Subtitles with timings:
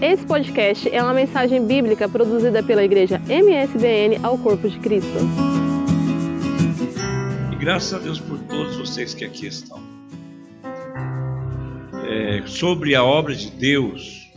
[0.00, 5.18] Esse podcast é uma mensagem bíblica produzida pela igreja MSBN ao Corpo de Cristo.
[7.50, 9.82] E graças a Deus por todos vocês que aqui estão.
[12.08, 14.30] É, sobre a obra de Deus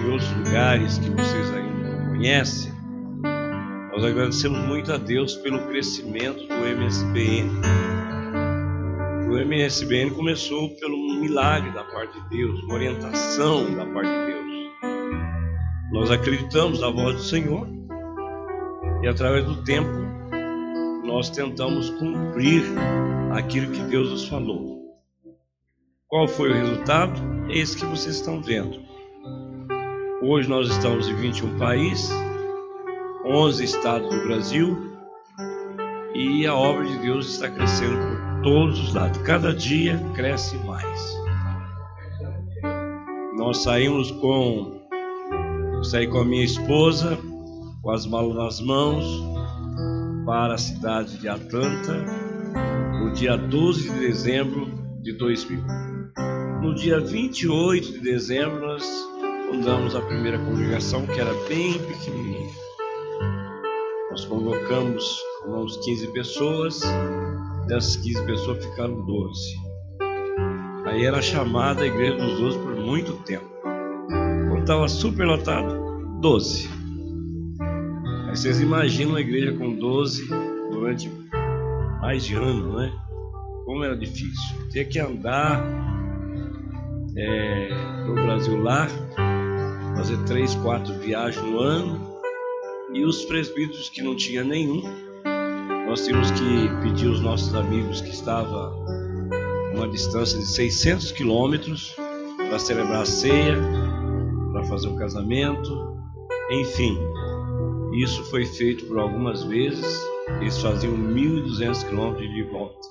[0.00, 2.72] em outros lugares que vocês ainda não conhecem,
[3.92, 7.50] nós agradecemos muito a Deus pelo crescimento do MSBN.
[9.28, 14.45] O MSBN começou pelo milagre da parte de Deus, uma orientação da parte de Deus.
[15.96, 17.66] Nós acreditamos na voz do Senhor
[19.02, 19.88] e através do tempo
[21.02, 22.64] nós tentamos cumprir
[23.32, 24.78] aquilo que Deus nos falou.
[26.06, 27.18] Qual foi o resultado?
[27.48, 28.78] É esse que vocês estão vendo.
[30.20, 32.10] Hoje nós estamos em 21 países,
[33.24, 34.76] 11 estados do Brasil
[36.14, 39.18] e a obra de Deus está crescendo por todos os lados.
[39.22, 41.16] Cada dia cresce mais.
[43.34, 44.75] Nós saímos com
[45.84, 47.18] saí com a minha esposa,
[47.82, 49.04] com as malas nas mãos,
[50.24, 52.04] para a cidade de Atlanta,
[52.98, 54.66] no dia 12 de dezembro
[55.00, 55.62] de 2000.
[56.62, 58.84] No dia 28 de dezembro, nós
[59.48, 62.50] fundamos a primeira congregação, que era bem pequenininha.
[64.10, 66.80] Nós convocamos uns 15 pessoas,
[67.68, 69.40] dessas 15 pessoas ficaram 12.
[70.86, 73.55] Aí era chamada a Igreja dos Doze por muito tempo
[74.66, 76.68] estava super lotado, 12.
[78.26, 80.28] Aí vocês imaginam uma igreja com 12
[80.72, 81.08] durante
[82.00, 82.92] mais de ano, né?
[83.64, 84.56] Como era difícil.
[84.72, 85.64] Tinha que andar
[87.16, 87.68] é,
[88.08, 88.88] no Brasil lá,
[89.96, 92.18] fazer três, quatro viagens no ano.
[92.92, 94.82] E os presbíteros que não tinha nenhum,
[95.86, 98.84] nós tínhamos que pedir aos nossos amigos que estavam
[99.76, 101.94] uma distância de 600 quilômetros
[102.48, 103.85] para celebrar a ceia
[104.56, 105.98] para fazer o casamento,
[106.50, 106.98] enfim.
[107.92, 110.00] Isso foi feito por algumas vezes,
[110.40, 112.88] eles faziam 1.200 quilômetros de volta.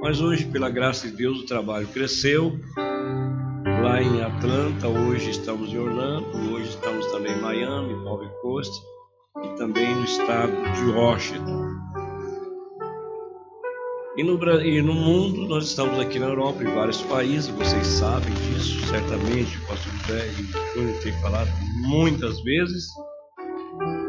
[0.00, 2.52] Mas hoje, pela graça de Deus, o trabalho cresceu.
[3.82, 8.72] Lá em Atlanta, hoje estamos em Orlando, hoje estamos também em Miami, Nova Coast
[9.44, 11.71] e também no estado de Washington.
[14.16, 18.34] E no, e no mundo, nós estamos aqui na Europa, em vários países, vocês sabem
[18.34, 22.88] disso, certamente, o pastor José e o Júnior têm falado muitas vezes.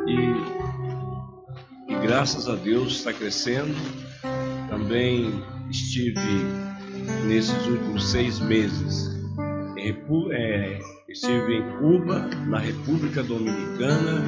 [0.07, 3.73] E, e graças a Deus está crescendo.
[4.69, 5.31] Também
[5.69, 6.19] estive
[7.25, 9.13] nesses últimos seis meses
[10.31, 14.23] é, estive em Cuba, na República Dominicana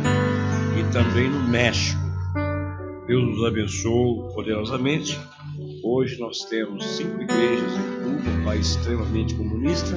[0.77, 2.01] e também no México.
[3.07, 5.19] Deus nos abençoou poderosamente.
[5.87, 9.95] Hoje nós temos cinco igrejas em Cuba, um país extremamente comunista,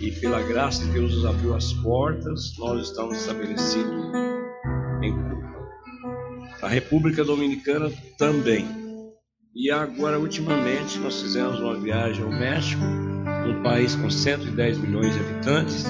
[0.00, 3.94] e pela graça de Deus nos abriu as portas, nós estamos estabelecidos
[5.04, 5.68] em Cuba.
[6.62, 8.66] A República Dominicana também.
[9.54, 15.20] E agora, ultimamente, nós fizemos uma viagem ao México, um país com 110 milhões de
[15.20, 15.84] habitantes,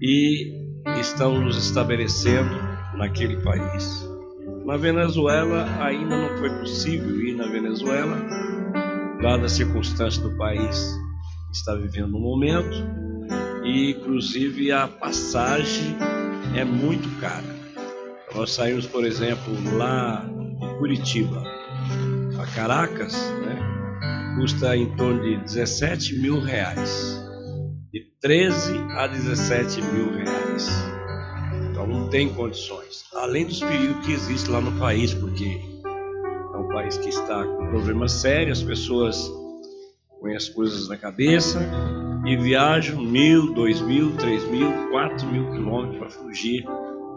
[0.00, 0.54] e
[0.98, 2.54] estamos nos estabelecendo
[2.96, 4.13] naquele país.
[4.64, 8.16] Na Venezuela ainda não foi possível ir na Venezuela,
[9.20, 10.98] dada a circunstância do país
[11.50, 12.74] que está vivendo no momento,
[13.62, 15.94] e inclusive a passagem
[16.56, 17.44] é muito cara.
[18.34, 21.42] Nós saímos, por exemplo, lá de Curitiba
[22.40, 27.22] a Caracas, né, custa em torno de 17 mil reais,
[27.92, 30.93] de 13 a 17 mil reais.
[31.84, 33.04] Então não tem condições.
[33.14, 37.66] Além dos perigos que existem lá no país, porque é um país que está com
[37.68, 39.30] problemas sérios, as pessoas
[40.20, 41.60] põem as coisas na cabeça
[42.24, 46.64] e viajam mil, dois mil, três mil, quatro mil quilômetros para fugir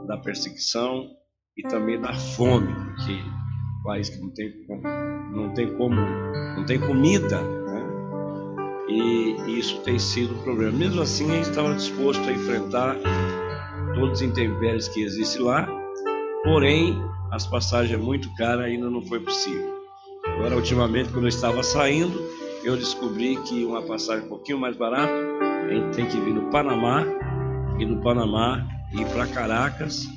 [0.05, 1.11] da perseguição
[1.55, 4.53] e também da fome, porque é um país que não tem,
[5.31, 7.87] não tem como, não tem comida, né?
[8.89, 10.77] E isso tem sido um problema.
[10.77, 12.97] Mesmo assim, a gente estava disposto a enfrentar
[13.97, 15.67] todos os intempéries que existem lá,
[16.43, 16.95] porém
[17.31, 19.75] as passagens é muito caras ainda não foi possível.
[20.25, 22.21] Agora, ultimamente, quando eu estava saindo,
[22.63, 26.49] eu descobri que uma passagem um pouquinho mais barata, a gente tem que vir no
[26.51, 27.03] Panamá,
[27.79, 30.07] e no Panamá ir para Caracas,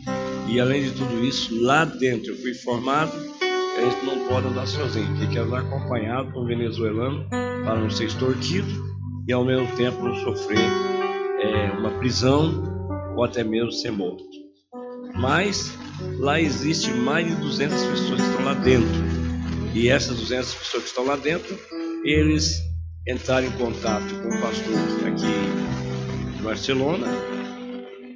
[0.46, 4.46] e além de tudo isso, lá dentro eu fui informado que a gente não pode
[4.46, 8.68] andar sozinho, tem que andar acompanhado com um venezuelano para não ser extorquido
[9.26, 12.69] e ao mesmo tempo não sofrer é, uma prisão
[13.20, 14.24] ou até mesmo ser morto.
[15.14, 15.76] Mas
[16.18, 19.04] lá existe mais de 200 pessoas que estão lá dentro.
[19.74, 21.58] E essas 200 pessoas que estão lá dentro,
[22.02, 22.62] eles
[23.06, 24.74] entraram em contato com o pastor
[25.06, 27.06] aqui de Barcelona,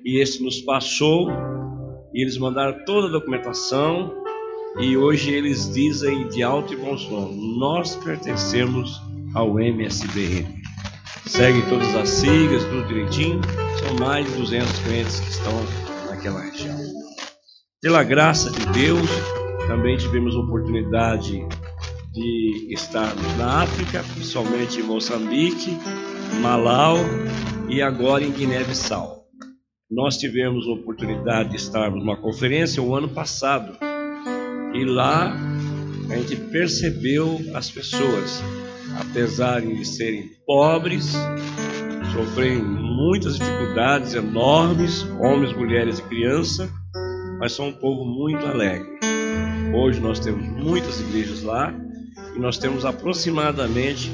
[0.07, 1.29] e esse nos passou,
[2.15, 4.11] e eles mandaram toda a documentação,
[4.81, 8.99] e hoje eles dizem de alto e bom som: nós pertencemos
[9.35, 10.63] ao MSBN.
[11.27, 13.43] Seguem todas as siglas, tudo direitinho.
[13.85, 15.53] São mais de 200 clientes que estão
[16.09, 16.75] naquela região.
[17.83, 19.11] Pela graça de Deus,
[19.67, 21.47] também tivemos oportunidade
[22.15, 25.77] de estarmos na África, principalmente em Moçambique,
[26.41, 26.97] Malau
[27.69, 29.25] e agora em Guiné-Bissau.
[29.91, 33.77] Nós tivemos oportunidade de estarmos numa conferência o ano passado
[34.73, 35.37] e lá
[36.11, 38.43] a gente percebeu as pessoas,
[38.99, 41.13] apesar de serem pobres,
[42.15, 46.71] sofrem muitas dificuldades enormes, homens, mulheres e crianças,
[47.41, 48.89] mas são um povo muito alegre.
[49.75, 51.75] Hoje nós temos muitas igrejas lá
[52.37, 54.11] e nós temos aproximadamente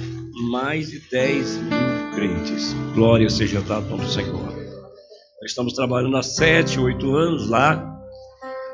[0.50, 2.74] mais de 10 mil crentes.
[2.94, 4.40] Glória seja dada ao Senhor.
[4.40, 7.86] Nós estamos trabalhando há sete, oito anos lá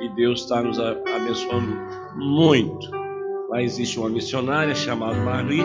[0.00, 1.76] e Deus está nos abençoando
[2.14, 2.88] muito.
[3.50, 5.64] Lá existe uma missionária chamada Marie,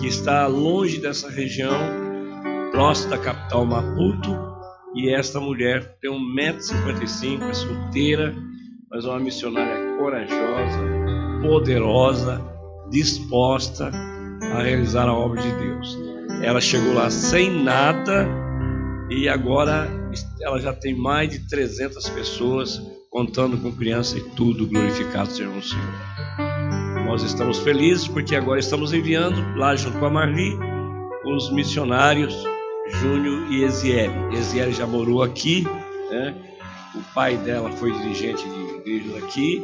[0.00, 2.03] que está longe dessa região,
[2.74, 4.36] próxima da capital Maputo,
[4.96, 8.34] e esta mulher tem 1,55m, é solteira,
[8.90, 10.78] mas é uma missionária corajosa,
[11.40, 12.42] poderosa,
[12.90, 13.92] disposta
[14.42, 15.96] a realizar a obra de Deus.
[16.42, 18.28] Ela chegou lá sem nada
[19.08, 19.88] e agora
[20.42, 25.62] ela já tem mais de 300 pessoas contando com criança e tudo, glorificado seja o
[25.62, 27.04] Senhor.
[27.06, 30.58] Nós estamos felizes porque agora estamos enviando, lá junto com a Marli,
[31.24, 32.53] os missionários
[33.00, 34.36] Júnior e Eziele.
[34.36, 35.64] Eziele já morou aqui,
[36.10, 36.34] né?
[36.94, 39.62] o pai dela foi dirigente de igrejas aqui,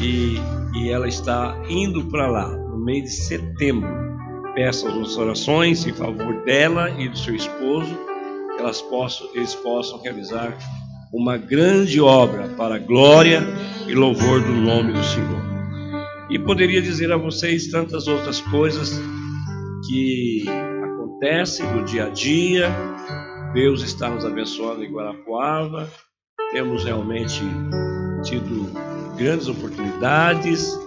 [0.00, 0.36] e,
[0.74, 3.88] e ela está indo para lá no mês de setembro.
[4.54, 7.94] Peço as nossas orações em favor dela e do seu esposo,
[8.54, 10.56] que elas possam, eles possam realizar
[11.12, 13.42] uma grande obra para a glória
[13.86, 15.48] e louvor do nome do Senhor.
[16.28, 19.00] E poderia dizer a vocês tantas outras coisas
[19.86, 20.44] que
[21.18, 22.70] acontecem no dia a dia.
[23.52, 25.90] Deus está nos abençoando em Guarapuava.
[26.52, 27.40] Temos realmente
[28.22, 28.70] tido
[29.16, 30.78] grandes oportunidades,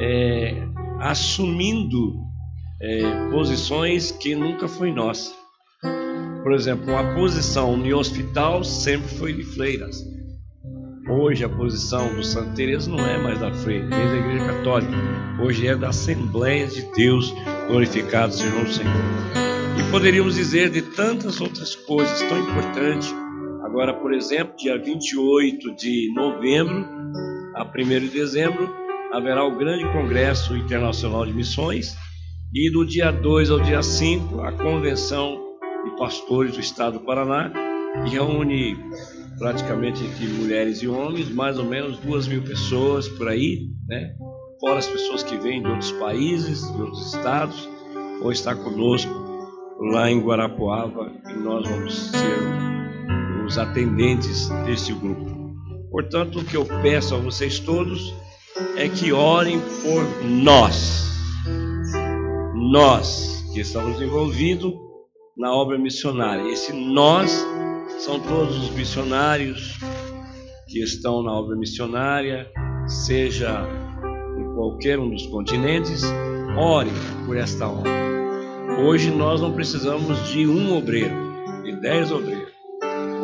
[0.00, 0.54] é,
[1.00, 2.14] assumindo
[2.80, 5.32] é, posições que nunca foi nossa.
[6.42, 10.00] Por exemplo, uma posição no hospital sempre foi de freiras.
[11.08, 14.92] Hoje a posição do Santa Teresa não é mais da freira, nem da Igreja Católica.
[15.40, 17.34] Hoje é da Assembleia de Deus,
[17.68, 19.55] glorificado seja o Senhor.
[19.78, 23.14] E poderíamos dizer de tantas outras coisas tão importantes.
[23.64, 26.86] Agora, por exemplo, dia 28 de novembro
[27.54, 28.74] a 1 de dezembro
[29.12, 31.96] haverá o grande Congresso Internacional de Missões
[32.54, 35.38] e do dia 2 ao dia 5 a convenção
[35.84, 37.52] de pastores do estado do Paraná,
[38.04, 38.76] que reúne
[39.38, 44.14] praticamente entre mulheres e homens, mais ou menos duas mil pessoas por aí, né?
[44.60, 47.68] Fora as pessoas que vêm de outros países, de outros estados,
[48.22, 49.25] ou está conosco
[49.78, 52.38] lá em Guarapuava e nós vamos ser
[53.46, 55.54] os atendentes desse grupo.
[55.90, 58.14] Portanto, o que eu peço a vocês todos
[58.76, 61.10] é que orem por nós.
[62.54, 64.74] Nós que estamos envolvidos
[65.36, 66.50] na obra missionária.
[66.50, 67.30] Esse nós
[67.98, 69.78] são todos os missionários
[70.68, 72.50] que estão na obra missionária,
[72.86, 73.64] seja
[74.38, 76.02] em qualquer um dos continentes,
[76.58, 76.92] orem
[77.26, 78.05] por esta obra.
[78.78, 81.14] Hoje nós não precisamos de um obreiro,
[81.64, 82.52] de dez obreiros.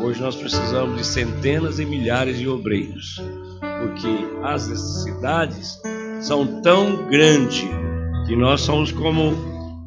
[0.02, 3.20] Hoje nós precisamos de centenas e milhares de obreiros,
[3.60, 4.08] porque
[4.42, 5.78] as necessidades
[6.22, 7.66] são tão grandes
[8.26, 9.24] que nós somos como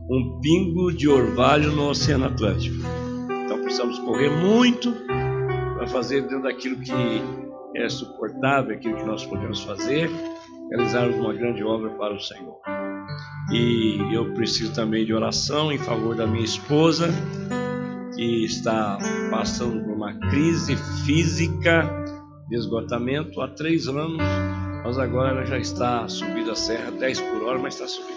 [0.07, 2.77] um pingo de orvalho no Oceano Atlântico.
[3.43, 4.93] Então precisamos correr muito
[5.75, 6.93] para fazer dentro daquilo que
[7.75, 10.12] é suportável, aquilo que nós podemos fazer,
[10.69, 12.84] realizarmos uma grande obra para o Senhor.
[13.51, 17.09] E eu preciso também de oração em favor da minha esposa,
[18.15, 18.97] que está
[19.29, 21.83] passando por uma crise física
[22.50, 24.17] de esgotamento há três anos,
[24.83, 28.15] mas agora ela já está subindo a serra 10 por hora, mas está subindo.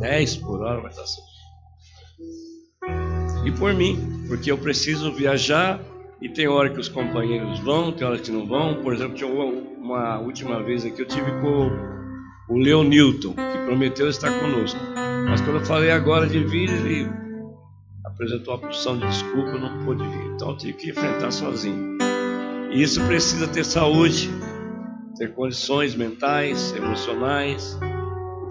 [0.00, 1.04] 10 por hora, mas tá
[3.44, 5.80] E por mim, porque eu preciso viajar
[6.20, 8.82] e tem hora que os companheiros vão, tem hora que não vão.
[8.82, 9.16] Por exemplo,
[9.78, 11.99] uma última vez aqui eu tive com
[12.50, 14.80] o Leo Newton, que prometeu estar conosco.
[15.28, 17.08] Mas quando eu falei agora de vir, ele
[18.04, 20.32] apresentou a porção de desculpa, não pôde vir.
[20.34, 21.96] Então eu tive que enfrentar sozinho.
[22.72, 24.28] E isso precisa ter saúde,
[25.16, 27.78] ter condições mentais, emocionais,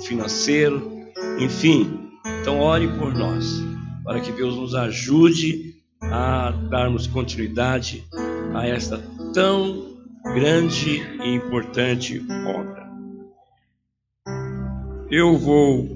[0.07, 0.99] financeiro
[1.39, 3.63] enfim, então ore por nós,
[4.03, 8.03] para que Deus nos ajude a darmos continuidade
[8.53, 8.97] a esta
[9.33, 9.97] tão
[10.33, 12.88] grande e importante obra.
[15.11, 15.87] Eu vou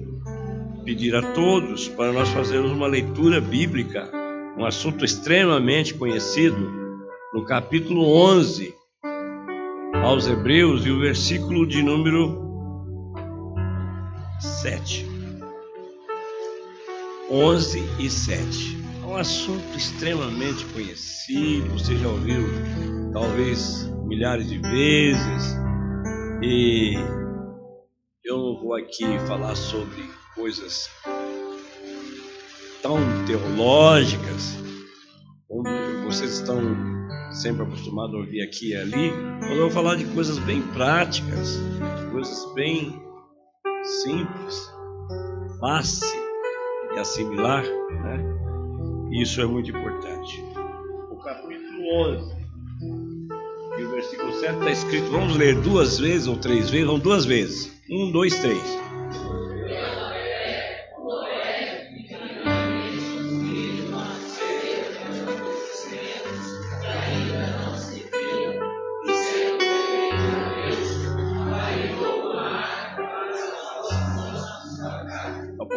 [0.84, 4.10] pedir a todos para nós fazermos uma leitura bíblica,
[4.58, 6.68] um assunto extremamente conhecido,
[7.32, 8.74] no capítulo 11
[10.02, 12.42] aos Hebreus e o versículo de número
[14.40, 15.06] 7.
[17.30, 18.78] 11 e 7.
[19.00, 22.42] É um assunto extremamente conhecido, você já ouviu
[23.12, 25.56] talvez milhares de vezes,
[26.42, 27.23] e
[28.24, 30.02] eu não vou aqui falar sobre
[30.34, 30.88] coisas
[32.80, 34.56] tão teológicas,
[35.46, 35.64] como
[36.04, 36.58] vocês estão
[37.30, 41.58] sempre acostumados a ouvir aqui e ali, mas eu vou falar de coisas bem práticas,
[42.12, 42.98] coisas bem
[43.82, 44.70] simples,
[45.60, 46.08] fácil
[46.94, 48.24] de assimilar, né?
[49.12, 50.42] Isso é muito importante.
[51.10, 52.36] O capítulo 11
[53.78, 57.26] e o versículo 7 está escrito, vamos ler duas vezes ou três vezes, vamos duas
[57.26, 57.73] vezes.
[57.90, 58.84] Um, dois, três.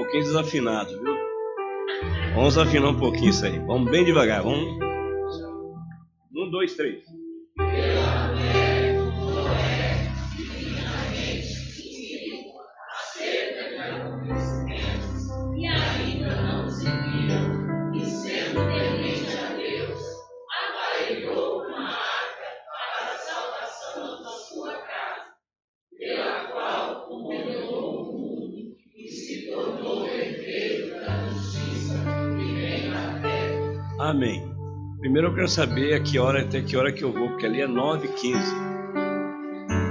[0.07, 1.15] pouquinho desafinado, viu?
[2.33, 3.59] Vamos afinar um pouquinho isso aí.
[3.59, 4.43] Vamos bem devagar.
[4.43, 4.79] Vamos.
[6.35, 7.03] Um, dois, três.
[35.17, 37.59] Primeiro eu quero saber a que hora até que hora que eu vou, porque ali
[37.59, 38.37] é 9h15.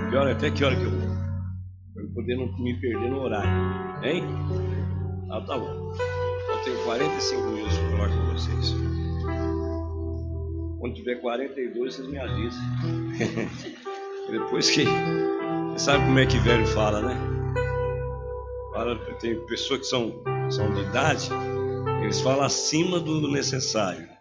[0.08, 1.00] Que hora até que hora que eu vou?
[1.92, 3.50] Para eu poder não me perder no horário.
[4.04, 4.22] Hein?
[5.28, 5.92] Ah, tá bom.
[6.48, 8.76] Eu tenho 45 minutos para falar com vocês.
[10.78, 12.62] Quando tiver 42, vocês me avisam.
[14.30, 14.84] Depois que.
[14.84, 17.16] Você sabe como é que velho fala, né?
[18.72, 21.30] Fala, tem pessoas que são, são de idade
[22.00, 24.15] eles falam acima do necessário.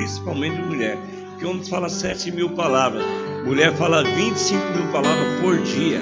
[0.00, 0.96] Principalmente mulher.
[1.38, 3.04] Que homem fala 7 mil palavras.
[3.44, 6.00] Mulher fala 25 mil palavras por dia.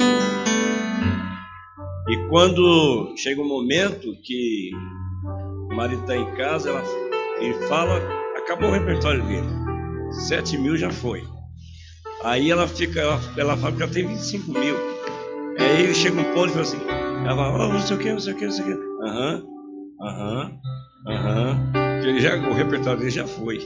[2.09, 4.71] E quando chega um momento que
[5.69, 6.85] o marido está em casa, ela,
[7.41, 8.01] ele fala,
[8.37, 9.49] acabou o repertório dele.
[10.29, 11.25] 7 mil já foi.
[12.23, 14.77] Aí ela fica, ela, ela fala que ela tem 25 mil.
[15.59, 16.81] Aí ele chega um ponto e fala assim,
[17.27, 19.07] ela fala, oh, não sei o que, não sei o que, não sei o que.
[19.09, 19.43] Aham.
[20.01, 20.61] Aham,
[21.09, 21.89] aham.
[22.49, 23.59] O repertório dele já foi.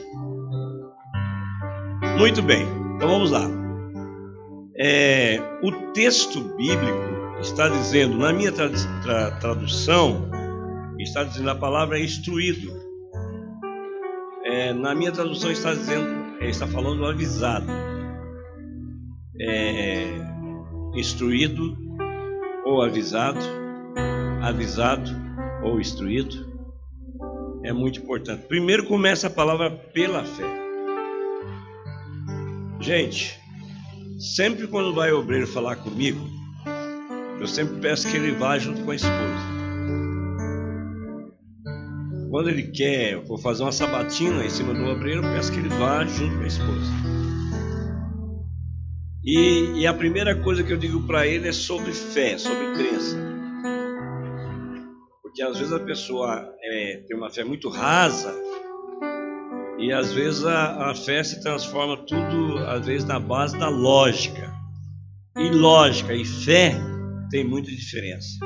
[2.19, 2.63] Muito bem,
[2.97, 3.49] então vamos lá.
[4.77, 8.69] É, o texto bíblico está dizendo, na minha tra
[9.03, 10.31] tra tradução,
[10.99, 12.73] está dizendo a palavra instruído.
[14.45, 17.67] É, na minha tradução está dizendo, é, está falando avisado.
[19.41, 20.07] É,
[20.95, 21.77] instruído
[22.65, 23.41] ou avisado,
[24.43, 25.11] avisado
[25.65, 26.47] ou instruído,
[27.65, 28.47] é muito importante.
[28.47, 30.62] Primeiro começa a palavra pela fé.
[32.83, 33.41] Gente,
[34.19, 36.29] sempre quando vai o obreiro falar comigo,
[37.39, 39.53] eu sempre peço que ele vá junto com a esposa.
[42.29, 45.61] Quando ele quer, eu vou fazer uma sabatina em cima do obreiro, eu peço que
[45.61, 46.93] ele vá junto com a esposa.
[49.25, 53.17] E, e a primeira coisa que eu digo para ele é sobre fé, sobre crença.
[55.23, 58.35] Porque às vezes a pessoa é, tem uma fé muito rasa
[59.83, 64.55] e às vezes a, a fé se transforma tudo, às vezes, na base da lógica.
[65.37, 66.77] E lógica e fé
[67.31, 68.39] tem muita diferença.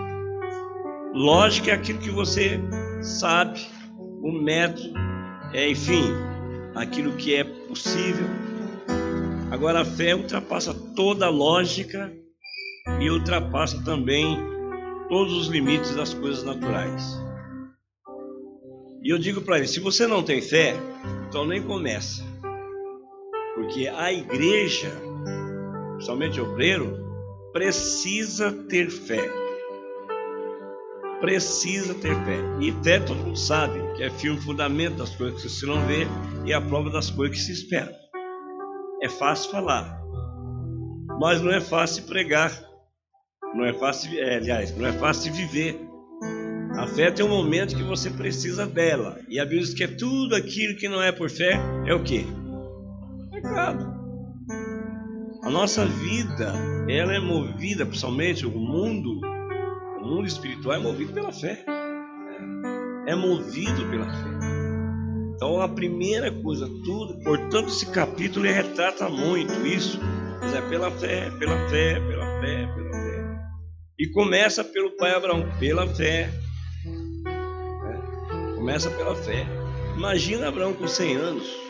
[1.12, 2.58] Lógica é aquilo que você
[3.02, 3.60] sabe,
[4.22, 4.94] o método,
[5.52, 6.04] é, enfim,
[6.74, 8.26] aquilo que é possível.
[9.50, 12.10] Agora a fé ultrapassa toda a lógica
[12.98, 14.38] e ultrapassa também
[15.10, 17.25] todos os limites das coisas naturais.
[19.06, 20.74] E eu digo para ele: se você não tem fé,
[21.28, 22.24] então nem começa.
[23.54, 24.90] Porque a igreja,
[26.00, 26.98] somente obreiro,
[27.52, 29.30] precisa ter fé.
[31.20, 32.40] Precisa ter fé.
[32.60, 36.08] E fé todo mundo sabe que é firme fundamento das coisas que se não vê
[36.44, 37.94] e a prova das coisas que se esperam.
[39.00, 40.02] É fácil falar,
[41.20, 42.60] mas não é fácil pregar.
[43.54, 45.85] Não é fácil, é, aliás, não é fácil viver.
[46.76, 49.18] A fé tem um momento que você precisa dela.
[49.28, 52.02] E a Bíblia diz que é tudo aquilo que não é por fé é o
[52.02, 52.24] quê?
[53.32, 53.96] Pecado.
[55.42, 56.52] A nossa vida,
[56.88, 59.20] ela é movida, principalmente o mundo,
[60.00, 61.64] o mundo espiritual é movido pela fé.
[63.06, 64.56] É movido pela fé.
[65.34, 69.98] Então a primeira coisa, tudo, portanto, esse capítulo retrata muito isso.
[70.40, 73.38] Mas é pela fé, pela fé, pela fé, pela fé.
[73.98, 76.30] E começa pelo pai Abraão, pela fé.
[78.66, 79.46] Começa pela fé.
[79.96, 81.66] Imagina Abraão com 100 anos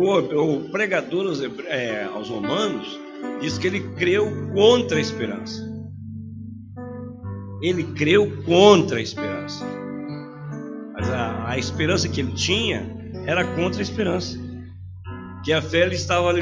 [0.00, 3.00] o, o pregador aos, é, aos romanos
[3.40, 5.68] diz que ele creu contra a esperança.
[7.62, 9.64] Ele creu contra a esperança.
[10.94, 12.86] Mas a, a esperança que ele tinha
[13.26, 14.38] era contra a esperança.
[15.44, 16.34] Que a fé estava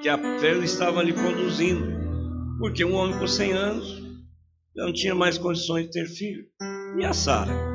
[0.00, 1.92] que a fé estava ali conduzindo.
[2.58, 4.02] Porque um homem com 100 anos
[4.74, 6.44] não tinha mais condições de ter filho.
[6.98, 7.71] E a Sara?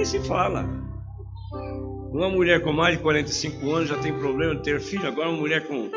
[0.00, 0.66] Nem se fala.
[2.10, 5.36] Uma mulher com mais de 45 anos já tem problema de ter filho, agora uma
[5.36, 5.90] mulher com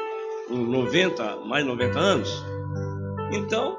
[0.49, 2.45] 90, mais de 90 anos.
[3.31, 3.77] Então,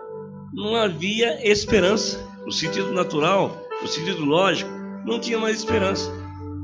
[0.55, 2.27] não havia esperança.
[2.47, 4.71] No sentido natural, no sentido lógico,
[5.05, 6.11] não tinha mais esperança.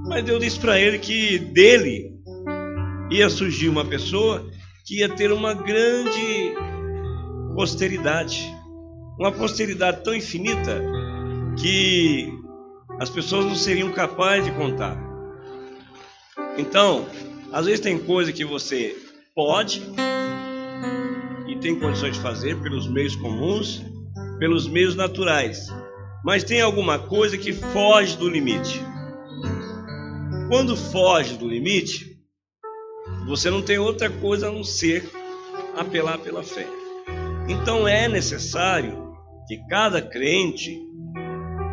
[0.08, 2.14] Mas Deus disse para ele que dele
[3.10, 4.42] ia surgir uma pessoa
[4.86, 6.54] que ia ter uma grande
[7.54, 8.50] posteridade.
[9.18, 10.82] Uma posteridade tão infinita
[11.58, 12.39] que
[13.00, 14.94] as pessoas não seriam capazes de contar.
[16.58, 17.06] Então,
[17.50, 18.94] às vezes tem coisa que você
[19.34, 19.82] pode
[21.48, 23.82] e tem condições de fazer pelos meios comuns,
[24.38, 25.68] pelos meios naturais,
[26.22, 28.84] mas tem alguma coisa que foge do limite.
[30.50, 32.18] Quando foge do limite,
[33.26, 35.10] você não tem outra coisa a não ser
[35.74, 36.66] apelar pela fé.
[37.48, 39.14] Então é necessário
[39.48, 40.89] que cada crente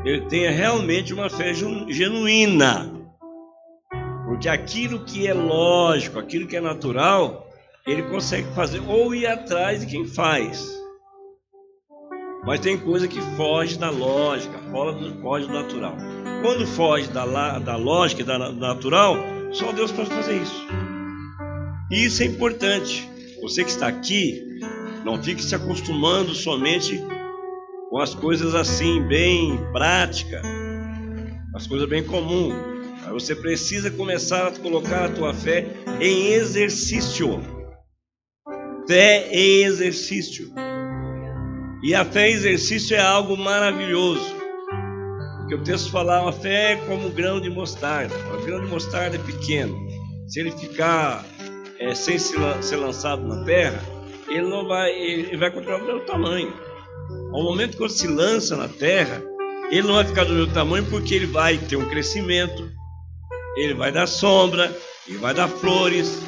[0.05, 2.97] ele tenha realmente uma fé genuína
[4.27, 7.49] porque aquilo que é lógico, aquilo que é natural,
[7.88, 10.69] ele consegue fazer ou ir atrás de quem faz.
[12.45, 15.95] Mas tem coisa que foge da lógica, foge do natural.
[16.41, 19.15] Quando foge da, da lógica e da natural,
[19.53, 20.67] só Deus pode fazer isso.
[21.89, 23.10] E isso é importante.
[23.41, 24.60] Você que está aqui,
[25.05, 27.01] não fique se acostumando somente
[27.89, 30.45] com as coisas assim, bem práticas,
[31.56, 32.56] as coisas bem comuns.
[33.12, 35.65] Você precisa começar a colocar a tua fé
[36.00, 37.41] em exercício.
[38.88, 40.52] Fé em exercício.
[41.84, 44.36] E a fé em exercício é algo maravilhoso.
[45.39, 48.13] Porque o texto fala, a fé é como um grão de mostarda.
[48.34, 49.78] O grão de mostarda é pequeno.
[50.28, 51.26] Se ele ficar
[51.80, 53.82] é, sem ser lançado na terra,
[54.28, 56.66] ele não vai, ele vai continuar mesmo tamanho.
[57.32, 59.24] Ao momento que ele se lança na terra,
[59.70, 62.70] ele não vai ficar do mesmo tamanho porque ele vai ter um crescimento,
[63.56, 64.76] ele vai dar sombra,
[65.08, 66.22] ele vai dar flores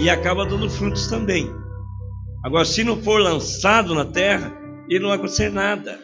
[0.00, 1.50] e acaba dando frutos também.
[2.44, 4.52] Agora, se não for lançado na terra,
[4.88, 5.98] ele não vai acontecer nada.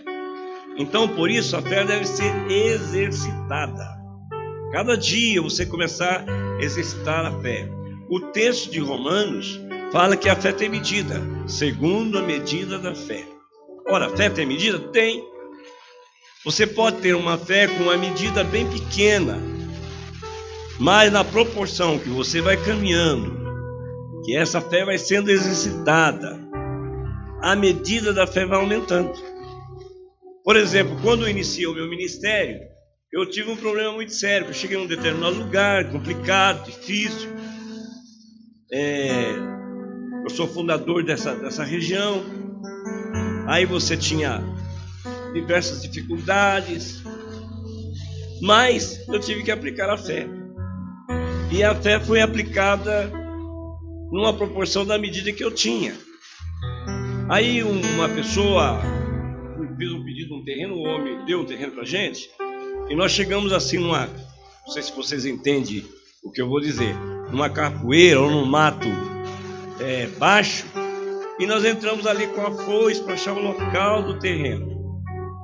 [0.77, 3.96] Então, por isso, a fé deve ser exercitada.
[4.72, 7.68] Cada dia você começar a exercitar a fé.
[8.11, 9.59] O texto de Romanos
[9.90, 13.36] fala que a fé tem medida, segundo a medida da fé.
[13.88, 14.79] Ora, fé tem medida?
[14.88, 15.25] Tem.
[16.44, 19.40] Você pode ter uma fé com uma medida bem pequena,
[20.79, 23.37] mas na proporção que você vai caminhando,
[24.25, 26.40] que essa fé vai sendo exercitada,
[27.40, 29.12] a medida da fé vai aumentando.
[30.44, 32.61] Por exemplo, quando eu iniciei o meu ministério,
[33.12, 34.49] eu tive um problema muito sério.
[34.49, 37.31] Eu cheguei num determinado lugar, complicado, difícil.
[38.72, 39.33] É,
[40.25, 42.45] eu sou fundador dessa, dessa região.
[43.46, 44.42] Aí você tinha
[45.32, 47.02] diversas dificuldades,
[48.42, 50.26] mas eu tive que aplicar a fé.
[51.50, 53.11] E a fé foi aplicada
[54.11, 55.94] numa proporção da medida que eu tinha.
[57.28, 58.80] Aí uma pessoa
[59.76, 62.30] fez um pedido de um terreno, o homem deu um terreno para gente,
[62.88, 64.06] e nós chegamos assim numa,
[64.66, 65.85] não sei se vocês entendem
[66.22, 66.94] o que eu vou dizer,
[67.30, 68.88] numa capoeira ou num mato
[69.80, 70.64] é, baixo,
[71.38, 74.77] e nós entramos ali com a foice para achar o local do terreno.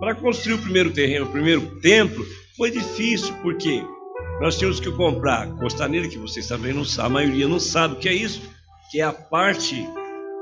[0.01, 2.25] Para construir o primeiro terreno, o primeiro templo,
[2.57, 3.85] foi difícil, porque
[4.41, 7.99] nós tínhamos que comprar costaneira, que vocês também não sabem, a maioria não sabe o
[7.99, 8.43] que é isso,
[8.91, 9.87] que é a parte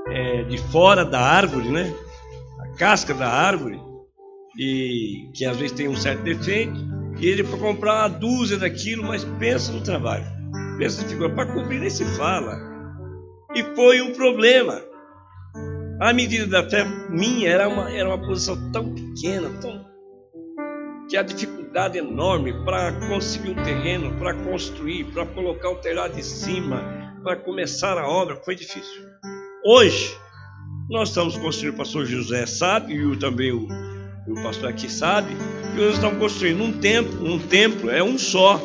[0.09, 1.93] é, de fora da árvore, né?
[2.61, 3.81] A casca da árvore,
[4.59, 6.75] e que às vezes tem um certo defeito,
[7.19, 10.25] e ele para comprar uma dúzia daquilo, mas pensa no trabalho,
[10.79, 12.59] pensa no para cobrir nem se fala.
[13.55, 14.90] E foi um problema.
[16.01, 19.85] A medida da fé minha era uma, era uma posição tão pequena, tão
[21.11, 26.25] que a dificuldade enorme para conseguir um terreno, para construir, para colocar o telhado de
[26.25, 26.83] cima,
[27.23, 29.03] para começar a obra, foi difícil.
[29.63, 30.17] Hoje,
[30.89, 33.69] nós estamos construindo, o pastor José sabe, e também o,
[34.27, 35.37] o pastor aqui sabe,
[35.75, 38.59] que nós estamos construindo um templo, um templo, é um só,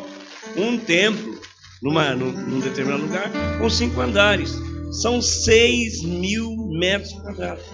[0.56, 1.38] um templo,
[1.82, 4.54] numa, num, num determinado lugar, com cinco andares.
[4.90, 7.64] São seis mil metros quadrados.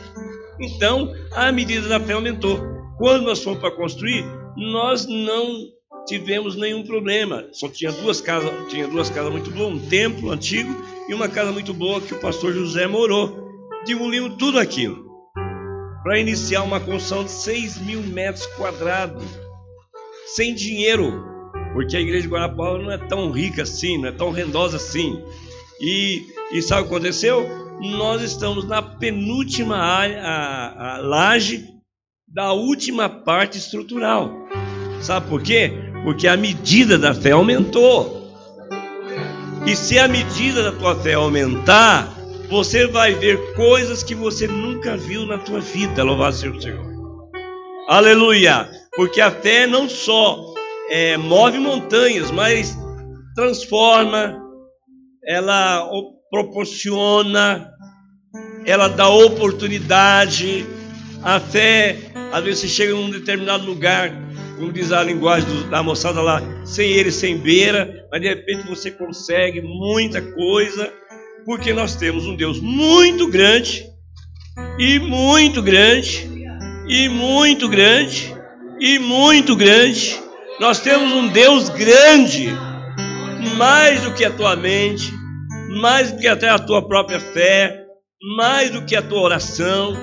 [0.60, 2.60] Então, a medida da fé aumentou.
[2.98, 4.24] Quando nós fomos para construir,
[4.56, 5.66] nós não
[6.06, 7.46] tivemos nenhum problema.
[7.52, 10.74] Só tinha duas casas, tinha duas casas muito boas, um templo antigo
[11.08, 13.40] e uma casa muito boa que o pastor José morou.
[13.86, 15.10] Demolimos tudo aquilo
[16.02, 19.24] para iniciar uma construção de 6 mil metros quadrados,
[20.34, 21.24] sem dinheiro,
[21.72, 25.22] porque a igreja de Guarapuava não é tão rica assim, não é tão rendosa assim.
[25.80, 27.61] E, e sabe o que aconteceu?
[27.82, 31.66] Nós estamos na penúltima área, a, a laje
[32.28, 34.30] da última parte estrutural.
[35.00, 35.72] Sabe por quê?
[36.04, 38.30] Porque a medida da fé aumentou.
[39.66, 42.08] E se a medida da tua fé aumentar,
[42.48, 46.04] você vai ver coisas que você nunca viu na tua vida.
[46.04, 46.92] Louvado seja o Senhor.
[47.88, 48.70] Aleluia!
[48.94, 50.54] Porque a fé não só
[50.88, 52.78] é, move montanhas, mas
[53.34, 54.40] transforma,
[55.26, 55.90] ela
[56.30, 57.71] proporciona,
[58.66, 60.66] ela dá oportunidade.
[61.22, 61.96] A fé,
[62.32, 64.12] às vezes você chega num determinado lugar,
[64.58, 68.90] como diz a linguagem da moçada lá, sem ele, sem beira, mas de repente você
[68.90, 70.92] consegue muita coisa,
[71.44, 73.86] porque nós temos um Deus muito grande,
[74.78, 76.28] e muito grande,
[76.88, 78.34] e muito grande,
[78.80, 80.20] e muito grande.
[80.60, 82.48] Nós temos um Deus grande,
[83.56, 85.12] mais do que a tua mente,
[85.80, 87.81] mais do que até a tua própria fé,
[88.22, 89.96] mais do que a tua oração,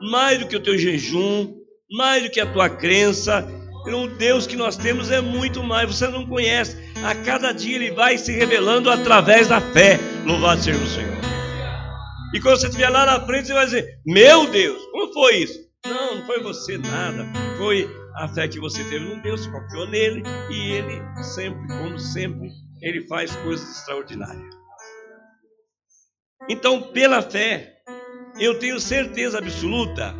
[0.00, 1.52] mais do que o teu jejum,
[1.90, 3.46] mais do que a tua crença,
[3.86, 6.76] o Deus que nós temos é muito mais, você não conhece.
[7.04, 9.98] A cada dia ele vai se revelando através da fé.
[10.24, 11.14] Louvado seja o Senhor.
[12.32, 15.58] E quando você estiver lá na frente, você vai dizer: Meu Deus, como foi isso?
[15.86, 17.26] Não, não foi você nada.
[17.58, 22.48] Foi a fé que você teve num Deus, confiou nele e ele sempre, como sempre,
[22.80, 24.63] ele faz coisas extraordinárias.
[26.48, 27.74] Então, pela fé,
[28.38, 30.14] eu tenho certeza absoluta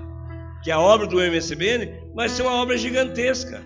[0.62, 3.62] que a obra do MSBN vai ser uma obra gigantesca.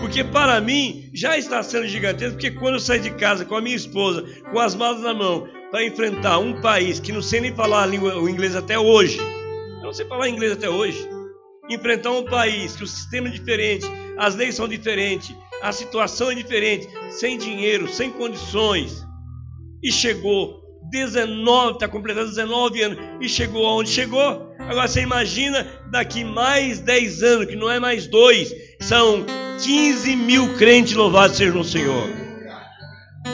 [0.00, 3.60] Porque para mim já está sendo gigantesco, porque quando eu saí de casa com a
[3.60, 7.54] minha esposa, com as malas na mão, para enfrentar um país que não sei nem
[7.54, 11.08] falar a língua, o inglês até hoje, eu não sei falar inglês até hoje,
[11.68, 16.34] enfrentar um país que o sistema é diferente, as leis são diferentes, a situação é
[16.34, 19.04] diferente, sem dinheiro, sem condições,
[19.82, 26.24] e chegou 19, está completando 19 anos, e chegou aonde chegou, Agora você imagina daqui
[26.24, 29.24] mais 10 anos, que não é mais dois, são
[29.62, 32.08] 15 mil crentes louvados sejam o Senhor.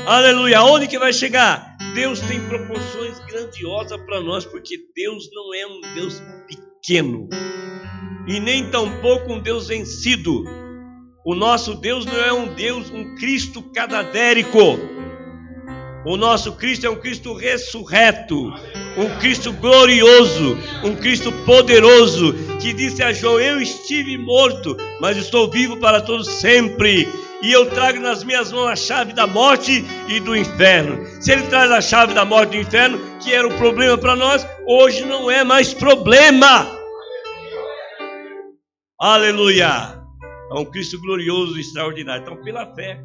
[0.07, 0.63] Aleluia.
[0.63, 1.77] Onde que vai chegar?
[1.95, 7.29] Deus tem proporções grandiosas para nós, porque Deus não é um Deus pequeno
[8.27, 10.45] e nem tampouco um Deus vencido.
[11.25, 14.59] O nosso Deus não é um Deus, um Cristo cadavérico.
[16.05, 18.53] O nosso Cristo é um Cristo ressurreto
[18.97, 25.51] um Cristo glorioso, um Cristo poderoso, que disse a João: Eu estive morto, mas estou
[25.51, 27.09] vivo para todos sempre.
[27.43, 31.07] E eu trago nas minhas mãos a chave da morte e do inferno.
[31.23, 34.15] Se ele traz a chave da morte e do inferno, que era o problema para
[34.15, 36.79] nós, hoje não é mais problema.
[39.01, 39.99] Aleluia!
[40.51, 42.23] É um Cristo glorioso e extraordinário.
[42.23, 43.01] Então, pela fé.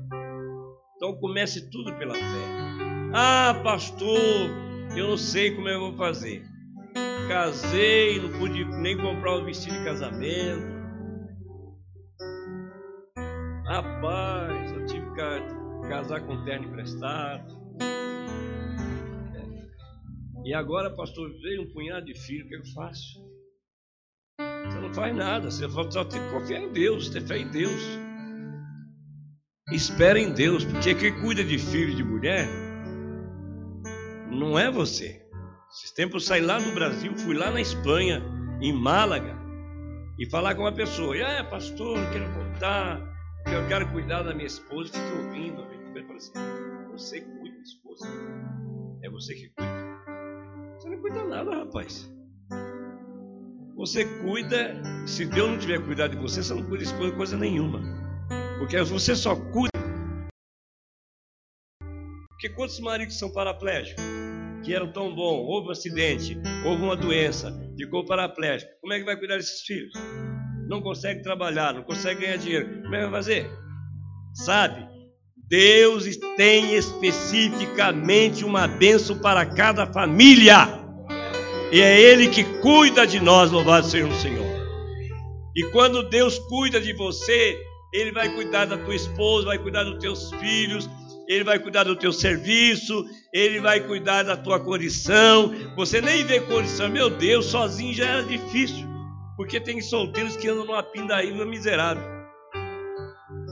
[0.97, 2.85] Então, comece tudo pela fé.
[3.17, 4.49] Ah, pastor,
[4.93, 6.43] eu não sei como eu vou fazer.
[7.30, 10.75] Casei, não pude nem comprar o vestido de casamento.
[13.65, 17.56] Rapaz, eu tive que casar com terno emprestado.
[20.43, 23.25] E agora, pastor, veio um punhado de filho, o que eu faço?
[24.38, 27.82] Você não faz nada, você só tem que confiar em Deus, ter fé em Deus.
[29.71, 32.64] Espera em Deus, porque quem cuida de filho de mulher
[34.32, 35.22] não é você.
[35.72, 38.24] Esses tempos eu saí lá do Brasil, fui lá na Espanha,
[38.62, 39.36] em Málaga,
[40.18, 41.16] e falar com uma pessoa.
[41.16, 43.02] E, ah, pastor, eu quero voltar,
[43.48, 44.94] eu quero cuidar da minha esposa.
[44.94, 45.98] Fiquei ouvindo, ouvindo.
[45.98, 46.34] Eu falei assim:
[46.92, 48.08] você cuida da esposa?
[49.04, 49.72] É você que cuida?
[50.78, 52.12] Você não cuida nada, rapaz.
[53.76, 57.38] Você cuida, se Deus não tiver cuidado de você, você não cuida de esposa coisa
[57.38, 57.82] nenhuma.
[58.58, 59.75] Porque você só cuida
[62.45, 64.03] porque quantos maridos são paraplégicos?
[64.63, 68.71] Que eram tão bons, houve um acidente, houve uma doença, ficou paraplégico.
[68.81, 69.91] Como é que vai cuidar desses filhos?
[70.67, 72.81] não consegue trabalhar, não consegue ganhar dinheiro.
[72.81, 73.47] Como é que vai fazer?
[74.34, 74.88] Sabe?
[75.47, 76.05] Deus
[76.36, 80.67] tem especificamente uma bênção para cada família.
[81.71, 84.45] E é Ele que cuida de nós, louvado seja o Senhor.
[85.55, 87.60] E quando Deus cuida de você,
[87.93, 90.89] Ele vai cuidar da tua esposa, vai cuidar dos teus filhos,
[91.28, 95.54] Ele vai cuidar do teu serviço, Ele vai cuidar da tua condição.
[95.76, 98.86] Você nem vê condição, meu Deus, sozinho já era difícil.
[99.36, 102.04] Porque tem solteiros que andam numa pindaíba miserável.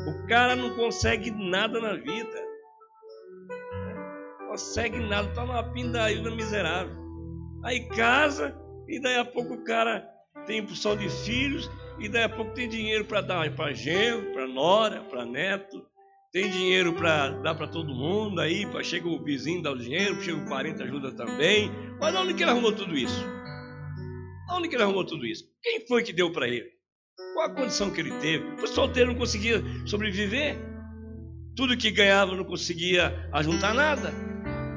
[0.08, 2.44] O cara não consegue nada na vida.
[4.40, 6.96] Não consegue nada, está numa pindaíba miserável.
[7.64, 8.56] Aí casa,
[8.88, 10.06] e daí a pouco o cara
[10.46, 14.48] tem impulsão de filhos, e daí a pouco tem dinheiro para dar para genro, para
[14.48, 15.86] nora, para neto,
[16.34, 20.40] tem dinheiro para dar para todo mundo, aí chega o vizinho dá o dinheiro, chega
[20.40, 21.72] o parente ajuda também.
[22.02, 23.24] Mas onde que ele arrumou tudo isso?
[24.52, 25.46] Onde que ele arrumou tudo isso?
[25.62, 26.66] Quem foi que deu para ele?
[27.36, 28.44] Qual a condição que ele teve?
[28.64, 30.58] O solteiro não conseguia sobreviver.
[31.56, 34.12] Tudo que ganhava não conseguia ajuntar nada.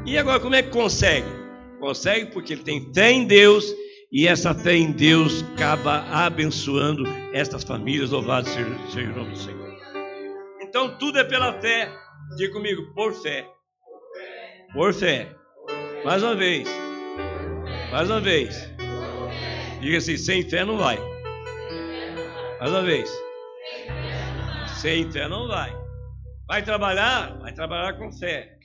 [0.04, 1.26] E agora como é que consegue?
[1.80, 3.74] Consegue porque ele tem fé em Deus
[4.12, 8.10] e essa fé em Deus acaba abençoando estas famílias.
[8.10, 9.65] Louvado seja, seja o nome do Senhor.
[10.76, 11.90] Então tudo é pela fé.
[12.36, 13.48] Diga comigo, por fé.
[14.74, 15.34] Por fé.
[16.04, 16.68] Mais uma vez.
[17.90, 18.70] Mais uma vez.
[19.80, 20.98] Diga assim: sem fé não vai.
[22.60, 23.10] Mais uma vez.
[24.82, 25.72] Sem fé não vai.
[26.46, 27.38] Vai trabalhar?
[27.38, 28.58] Vai trabalhar com fé.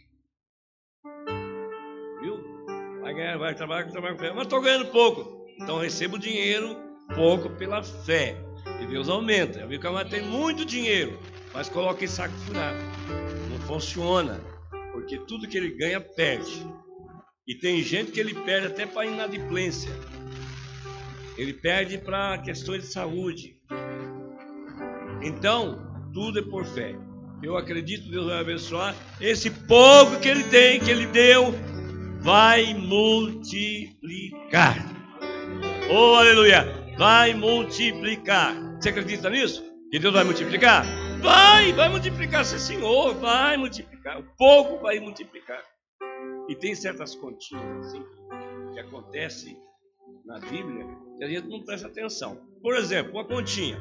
[2.22, 2.44] Viu?
[3.04, 4.34] Vai, ganhar, vai trabalhar, trabalhar com fé.
[4.34, 5.46] Mas estou ganhando pouco.
[5.62, 6.76] Então recebo dinheiro
[7.16, 8.36] pouco pela fé.
[8.82, 9.60] E Deus aumenta.
[9.60, 11.18] Eu vi que a tem muito dinheiro,
[11.54, 12.78] mas coloca em saco furado.
[13.50, 14.40] Não funciona.
[14.92, 16.66] Porque tudo que ele ganha, perde.
[17.48, 19.92] E tem gente que ele perde até para inadimplência.
[21.38, 23.58] Ele perde para questões de saúde.
[25.22, 26.96] Então, tudo é por fé.
[27.42, 28.96] Eu acredito que Deus vai abençoar.
[29.20, 31.54] Esse pouco que ele tem, que ele deu,
[32.22, 34.86] vai multiplicar.
[35.90, 36.80] Oh, aleluia!
[36.98, 38.56] Vai multiplicar.
[38.80, 39.64] Você acredita nisso?
[39.90, 40.86] Que Deus vai multiplicar?
[41.22, 44.20] Vai, vai multiplicar, sim, Senhor, vai multiplicar.
[44.20, 45.64] O pouco vai multiplicar.
[46.50, 48.04] E tem certas continhas assim,
[48.74, 49.58] que acontecem
[50.26, 50.86] na Bíblia
[51.18, 52.42] que a gente não presta atenção.
[52.62, 53.78] Por exemplo, uma continha.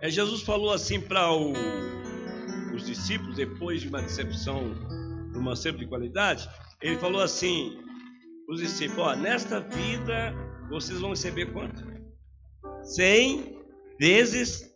[0.00, 4.72] É, Jesus falou assim para os discípulos, depois de uma decepção
[5.30, 6.48] de uma sempre de qualidade,
[6.80, 7.78] ele falou assim:
[8.48, 10.34] os discípulos, ó, nesta vida
[10.70, 11.84] vocês vão receber quanto?
[12.82, 13.58] Cem
[13.98, 14.73] vezes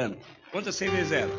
[0.00, 0.18] tanto.
[0.50, 1.30] Quanto é cem vezes zero?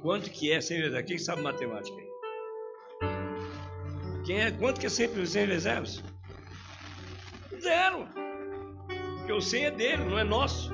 [0.00, 1.06] Quanto que é cem vezes zero?
[1.06, 2.08] Quem sabe matemática aí?
[4.24, 5.86] Quem é, quanto que é 100 vezes zero?
[7.60, 8.08] Zero.
[9.18, 10.70] Porque o 100 é dele, não é nosso.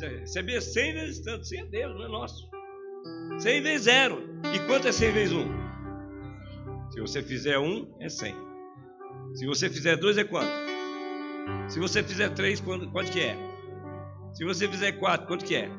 [0.00, 2.48] Receber 100 vezes tanto, 100 é dele, não é nosso.
[3.38, 4.22] 100 vezes zero.
[4.54, 6.90] E quanto é 100 vezes 1?
[6.90, 8.34] Se você fizer 1, é 100.
[9.34, 10.52] Se você fizer 2, é quanto?
[11.68, 13.53] Se você fizer 3, quanto, quanto que é?
[14.34, 15.70] Se você fizer 4, quanto que é?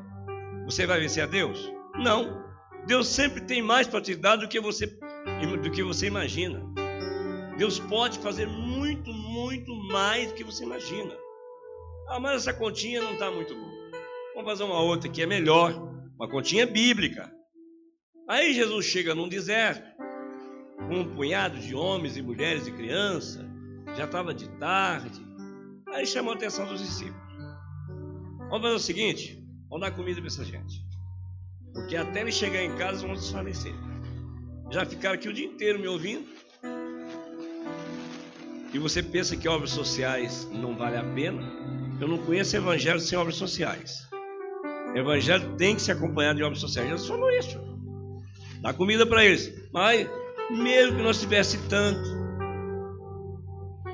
[0.64, 1.70] Você vai vencer a Deus?
[1.94, 2.42] Não.
[2.86, 4.86] Deus sempre tem mais para te dar do que você
[5.62, 6.62] do que você imagina.
[7.58, 11.14] Deus pode fazer muito, muito mais do que você imagina.
[12.08, 13.90] Ah, mas essa continha não está muito boa.
[14.34, 15.72] Vamos fazer uma outra que é melhor,
[16.16, 17.30] uma continha bíblica.
[18.28, 19.86] Aí Jesus chega num deserto,
[20.88, 23.44] com um punhado de homens e mulheres e crianças,
[23.96, 25.20] já estava de tarde.
[25.88, 27.25] Aí chamou a atenção dos discípulos.
[28.48, 30.84] Vamos fazer o seguinte: vamos dar comida para essa gente.
[31.72, 33.74] Porque até ele chegar em casa vão desfalecer.
[34.70, 36.26] Já ficaram aqui o dia inteiro me ouvindo?
[38.72, 41.42] E você pensa que obras sociais não vale a pena?
[42.00, 44.06] Eu não conheço evangelho sem obras sociais.
[44.94, 46.88] Evangelho tem que se acompanhar de obras sociais.
[46.88, 47.60] Jesus falou isso.
[48.60, 49.52] Dá comida para eles.
[49.72, 50.08] Mas,
[50.50, 52.08] mesmo que nós tivesse tanto,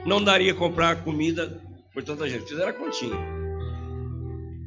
[0.06, 1.60] não daria comprar comida
[1.92, 2.48] por tanta gente.
[2.48, 3.41] Fizeram a continha.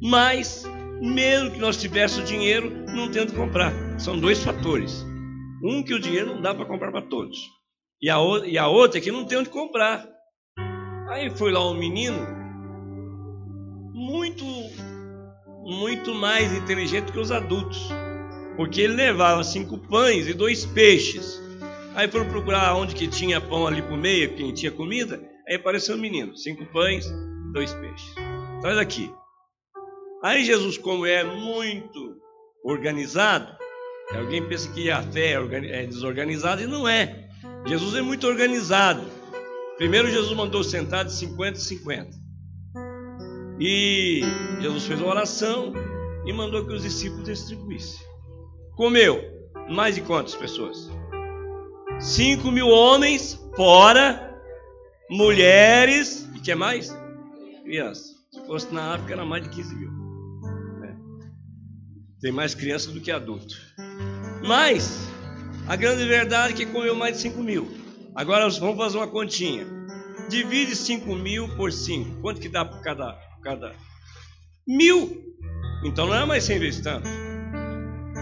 [0.08, 0.64] Mas,
[1.02, 3.74] mesmo que nós tivéssemos dinheiro, não tendo que comprar.
[4.00, 5.04] São dois fatores.
[5.64, 7.40] Um que o dinheiro não dá para comprar para todos.
[8.00, 10.08] E a, outra, e a outra é que não tem onde comprar.
[11.10, 12.20] Aí foi lá um menino
[13.96, 14.46] muito,
[15.64, 17.90] muito mais inteligente que os adultos.
[18.58, 21.42] Porque ele levava cinco pães e dois peixes.
[21.96, 25.20] Aí foram procurar onde que tinha pão ali por meio, quem tinha comida.
[25.48, 28.14] Aí apareceu um menino, cinco pães e dois peixes.
[28.62, 29.12] Traz aqui.
[30.26, 32.18] Aí Jesus, como é muito
[32.64, 33.56] organizado,
[34.14, 37.28] Alguém pensa que a fé é, é desorganizada e não é.
[37.66, 39.04] Jesus é muito organizado.
[39.78, 42.10] Primeiro Jesus mandou sentar de 50 e 50.
[43.60, 44.22] E
[44.62, 45.74] Jesus fez uma oração
[46.26, 48.06] e mandou que os discípulos distribuíssem.
[48.76, 49.24] Comeu
[49.70, 50.90] mais de quantas pessoas?
[52.00, 54.22] 5 mil homens, fora
[55.10, 56.96] mulheres, e que mais?
[57.64, 58.16] Crianças.
[58.32, 60.05] Se fosse na África, era mais de 15 mil.
[62.26, 63.56] Tem mais crianças do que adultos.
[64.44, 65.08] Mas,
[65.68, 67.72] a grande verdade é que comeu mais de 5 mil.
[68.16, 69.68] Agora vamos fazer uma continha.
[70.28, 72.22] Divide 5 mil por 5.
[72.24, 73.76] Quanto que dá por cada, por cada?
[74.68, 75.22] Mil.
[75.84, 77.08] Então não é mais 100 vezes tanto.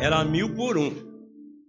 [0.01, 0.93] Era mil por um.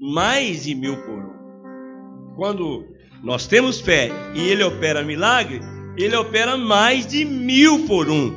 [0.00, 2.34] Mais de mil por um.
[2.34, 2.84] Quando
[3.22, 5.60] nós temos fé e ele opera milagre,
[5.96, 8.34] ele opera mais de mil por um.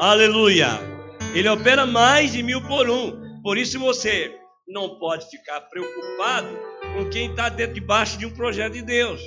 [0.00, 0.95] Aleluia!
[1.36, 3.42] Ele opera mais de mil por um.
[3.42, 4.34] Por isso você
[4.66, 6.48] não pode ficar preocupado
[6.94, 9.20] com quem está debaixo de um projeto de Deus.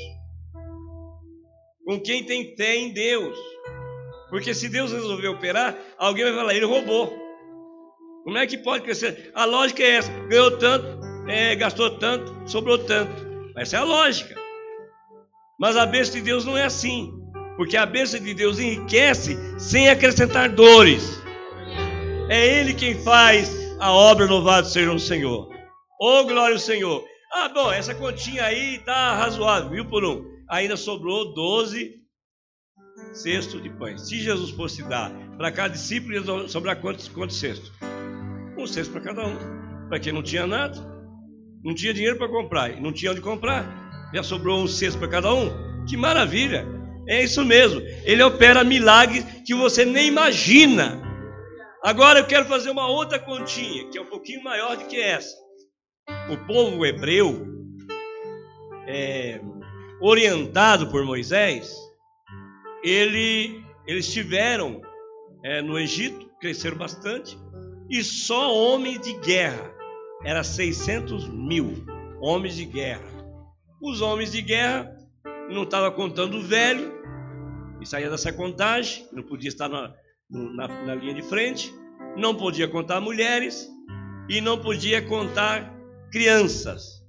[1.86, 3.38] Com quem tem fé em Deus.
[4.32, 7.16] Porque se Deus resolver operar, alguém vai falar, ele roubou.
[8.24, 9.30] Como é que pode crescer?
[9.36, 13.52] A lógica é essa: ganhou tanto, é, gastou tanto, sobrou tanto.
[13.56, 14.36] Essa é a lógica.
[15.60, 17.14] Mas a bênção de Deus não é assim.
[17.56, 21.20] Porque a bênção de Deus enriquece sem acrescentar dores.
[22.30, 25.50] É Ele quem faz a obra, louvado seja o Senhor.
[26.00, 27.04] Oh, glória ao Senhor.
[27.34, 30.24] Ah, bom, essa continha aí está razoável, mil por um.
[30.48, 31.96] Ainda sobrou 12
[33.14, 34.08] cestos de pães.
[34.08, 37.72] Se Jesus fosse dar para cada discípulo, ia sobrar quantos, quantos cestos?
[38.56, 39.38] Um cesto para cada um.
[39.88, 40.78] Para quem não tinha nada,
[41.64, 45.08] não tinha dinheiro para comprar, e não tinha onde comprar, já sobrou um cesto para
[45.08, 45.50] cada um.
[45.88, 46.64] Que maravilha!
[47.08, 47.82] É isso mesmo.
[48.04, 51.09] Ele opera milagres que você nem imagina.
[51.84, 55.36] Agora eu quero fazer uma outra continha, que é um pouquinho maior do que essa.
[56.30, 57.48] O povo hebreu,
[58.86, 59.40] é,
[60.02, 61.74] orientado por Moisés,
[62.84, 64.82] ele, eles estiveram
[65.44, 67.38] é, no Egito, cresceram bastante,
[67.90, 69.74] e só homens de guerra,
[70.26, 71.86] era 600 mil
[72.20, 73.08] homens de guerra.
[73.82, 74.94] Os homens de guerra
[75.50, 76.94] não estavam contando o velho,
[77.80, 79.94] e saía dessa contagem, não podia estar na,
[80.30, 81.74] na, na linha de frente,
[82.16, 83.68] não podia contar mulheres
[84.30, 85.74] e não podia contar
[86.12, 87.04] crianças.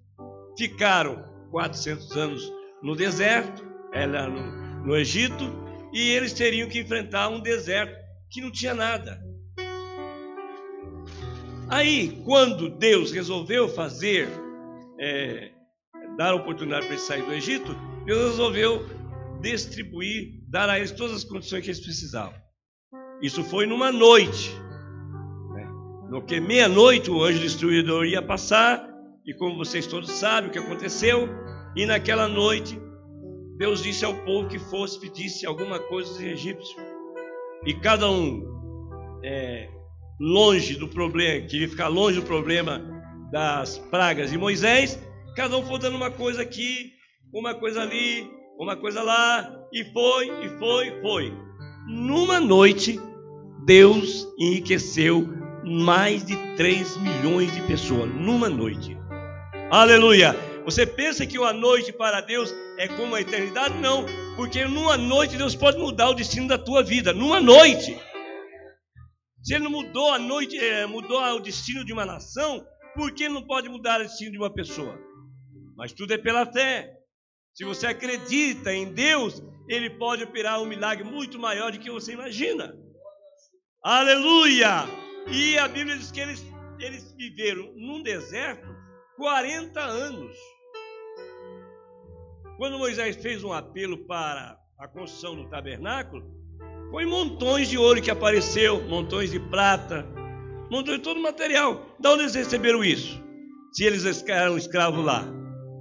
[0.56, 2.52] Ficaram 400 anos
[2.82, 5.44] no deserto, ela no, no Egito,
[5.92, 7.94] e eles teriam que enfrentar um deserto
[8.30, 9.20] que não tinha nada.
[11.68, 14.28] Aí, quando Deus resolveu fazer,
[14.98, 15.52] é,
[16.16, 18.84] dar a oportunidade para eles sair do Egito, Deus resolveu
[19.40, 22.34] distribuir dar a eles todas as condições que eles precisavam.
[23.22, 24.50] Isso foi numa noite.
[25.54, 25.68] Né?
[26.10, 28.88] No que meia-noite o anjo destruidor ia passar,
[29.26, 31.28] e como vocês todos sabem o que aconteceu,
[31.76, 32.80] e naquela noite
[33.60, 36.74] Deus disse ao povo que fosse pedisse alguma coisa dos egípcios.
[37.66, 38.42] E cada um
[39.22, 39.68] é,
[40.18, 42.82] longe do problema, queria ficar longe do problema
[43.30, 44.98] das pragas de Moisés,
[45.36, 46.92] cada um foi dando uma coisa aqui,
[47.32, 51.32] uma coisa ali, uma coisa lá, e foi, e foi, e foi.
[51.86, 52.98] Numa noite,
[53.64, 55.28] Deus enriqueceu
[55.64, 58.10] mais de 3 milhões de pessoas.
[58.14, 58.96] Numa noite.
[59.70, 60.34] Aleluia!
[60.64, 63.78] Você pensa que uma noite para Deus é como a eternidade?
[63.78, 64.04] Não,
[64.36, 67.12] porque numa noite Deus pode mudar o destino da tua vida.
[67.12, 67.98] Numa noite.
[69.42, 73.28] Se Ele não mudou a noite, é, mudou o destino de uma nação, por que
[73.28, 74.98] não pode mudar o destino de uma pessoa?
[75.76, 76.92] Mas tudo é pela fé.
[77.54, 82.12] Se você acredita em Deus, Ele pode operar um milagre muito maior do que você
[82.12, 82.74] imagina.
[83.82, 84.84] Aleluia!
[85.26, 86.44] E a Bíblia diz que eles,
[86.78, 88.68] eles viveram num deserto
[89.16, 90.36] 40 anos.
[92.58, 96.30] Quando Moisés fez um apelo para a construção do tabernáculo,
[96.90, 100.06] foi montões de ouro que apareceu, montões de prata,
[100.70, 101.96] montões de todo o material.
[101.98, 103.18] De onde eles receberam isso?
[103.72, 105.24] Se eles eram escravos lá.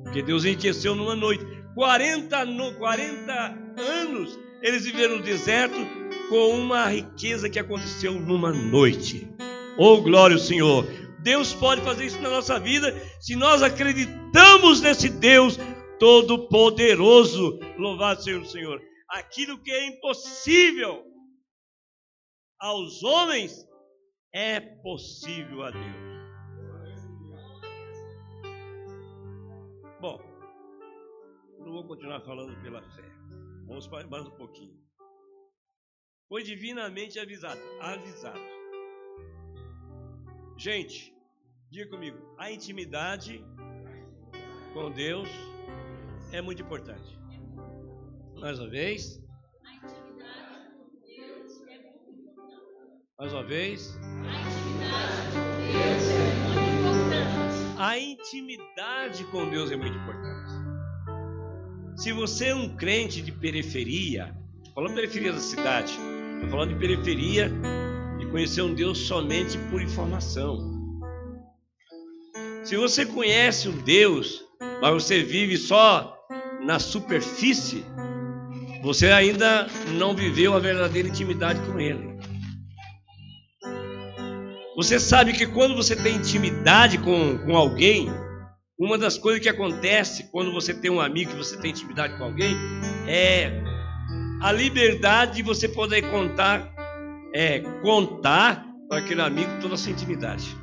[0.06, 1.46] Porque Deus enriqueceu numa noite.
[1.76, 3.34] 40, no, 40
[3.78, 5.78] anos eles viveram no deserto
[6.30, 9.28] com uma riqueza que aconteceu numa noite.
[9.78, 10.86] Oh, glória ao Senhor!
[11.22, 15.58] Deus pode fazer isso na nossa vida se nós acreditamos nesse Deus
[16.00, 17.60] Todo-Poderoso.
[17.78, 18.82] Louvado seja o Senhor!
[19.10, 21.04] Aquilo que é impossível
[22.60, 23.66] aos homens
[24.34, 26.10] é possível a Deus.
[30.00, 30.20] Bom,
[31.60, 33.09] não vou continuar falando pela fé.
[33.70, 34.76] Vamos mais um pouquinho.
[36.28, 37.62] Foi divinamente avisado.
[37.80, 38.40] Avisado.
[40.58, 41.16] Gente,
[41.70, 43.46] diga comigo, a intimidade
[44.74, 45.30] com Deus
[46.34, 47.16] é muito importante.
[48.40, 49.24] Mais uma vez.
[53.20, 53.96] Mais uma vez.
[57.78, 60.49] A intimidade com Deus é muito importante.
[62.00, 64.34] Se você é um crente de periferia,
[64.74, 65.92] falando periferia da cidade,
[66.36, 67.52] estou falando de periferia
[68.18, 70.80] de conhecer um Deus somente por informação.
[72.64, 74.42] Se você conhece um Deus,
[74.82, 76.18] mas você vive só
[76.62, 77.84] na superfície,
[78.82, 82.18] você ainda não viveu a verdadeira intimidade com Ele.
[84.78, 88.10] Você sabe que quando você tem intimidade com, com alguém,
[88.80, 92.24] uma das coisas que acontece quando você tem um amigo, que você tem intimidade com
[92.24, 92.56] alguém,
[93.06, 93.52] é
[94.42, 96.74] a liberdade de você poder contar,
[97.36, 100.56] é, contar para aquele amigo toda a sua intimidade.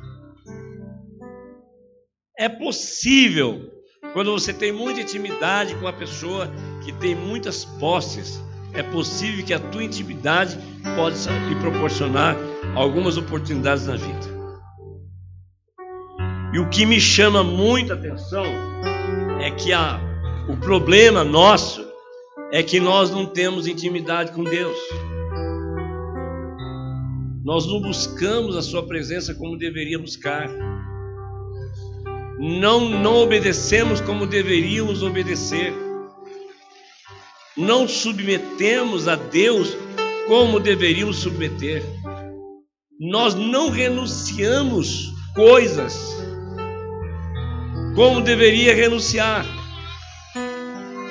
[2.35, 3.71] É possível,
[4.13, 6.51] quando você tem muita intimidade com uma pessoa
[6.83, 8.41] que tem muitas posses,
[8.73, 10.57] é possível que a tua intimidade
[10.95, 12.35] possa lhe proporcionar
[12.75, 14.36] algumas oportunidades na vida.
[16.53, 18.45] E o que me chama muita atenção
[19.41, 19.99] é que a,
[20.47, 21.85] o problema nosso
[22.51, 24.77] é que nós não temos intimidade com Deus.
[27.43, 30.49] Nós não buscamos a Sua presença como deveria buscar.
[32.39, 35.73] Não, não obedecemos como deveríamos obedecer.
[37.57, 39.75] Não submetemos a Deus
[40.27, 41.83] como deveríamos submeter.
[42.99, 46.17] Nós não renunciamos coisas
[47.97, 49.43] como deveria renunciar.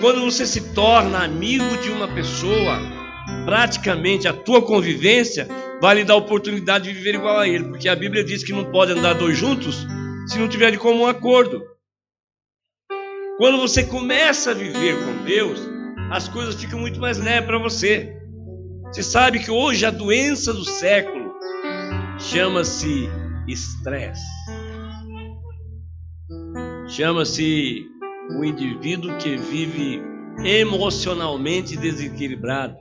[0.01, 2.79] Quando você se torna amigo de uma pessoa,
[3.45, 5.49] praticamente a tua convivência
[5.81, 8.53] vai lhe dar a oportunidade de viver igual a ele, porque a Bíblia diz que
[8.53, 9.85] não pode andar dois juntos
[10.29, 11.61] se não tiver de comum acordo.
[13.37, 15.59] Quando você começa a viver com Deus,
[16.13, 18.17] as coisas ficam muito mais leves para você.
[18.93, 21.35] Você sabe que hoje a doença do século
[22.17, 23.11] chama-se
[23.49, 24.23] estresse
[26.89, 27.87] chama-se
[28.39, 30.01] o indivíduo que vive
[30.45, 32.77] emocionalmente desequilibrado.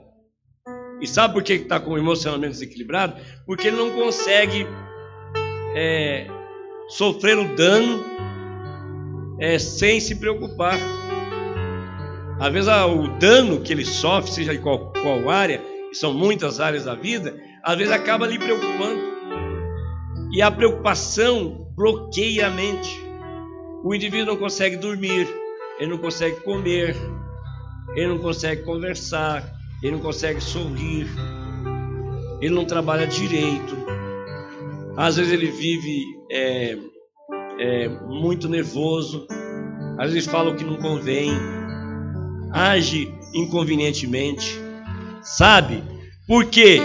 [1.00, 3.20] E sabe por que está com emocionalmente desequilibrado?
[3.44, 4.66] Porque ele não consegue
[5.74, 6.26] é,
[6.88, 8.02] sofrer o dano
[9.38, 10.78] é, sem se preocupar.
[12.40, 16.84] Às vezes o dano que ele sofre, seja em qual, qual área, são muitas áreas
[16.84, 19.16] da vida, às vezes acaba lhe preocupando.
[20.32, 23.05] E a preocupação bloqueia a mente.
[23.86, 25.28] O indivíduo não consegue dormir,
[25.78, 26.96] ele não consegue comer,
[27.94, 29.48] ele não consegue conversar,
[29.80, 31.06] ele não consegue sorrir,
[32.40, 33.76] ele não trabalha direito.
[34.96, 36.76] Às vezes ele vive é,
[37.60, 39.24] é, muito nervoso,
[40.00, 41.30] às vezes fala o que não convém,
[42.52, 44.58] age inconvenientemente,
[45.22, 45.84] sabe?
[46.26, 46.80] Por quê?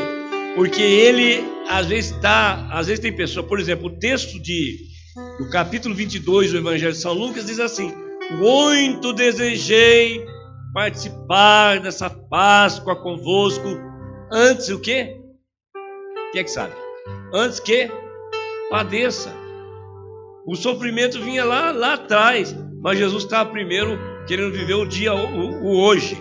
[0.55, 5.49] Porque ele às vezes está, às vezes tem pessoa, por exemplo, o texto de no
[5.49, 7.93] capítulo 22 do Evangelho de São Lucas diz assim:
[8.37, 10.25] Muito desejei
[10.73, 13.67] participar dessa Páscoa convosco
[14.31, 15.17] antes o quê?
[16.31, 16.73] Quem é que sabe?
[17.33, 17.89] Antes que
[18.69, 19.33] padeça.
[20.45, 25.63] O sofrimento vinha lá, lá atrás, mas Jesus estava primeiro querendo viver o dia, o,
[25.63, 26.17] o hoje.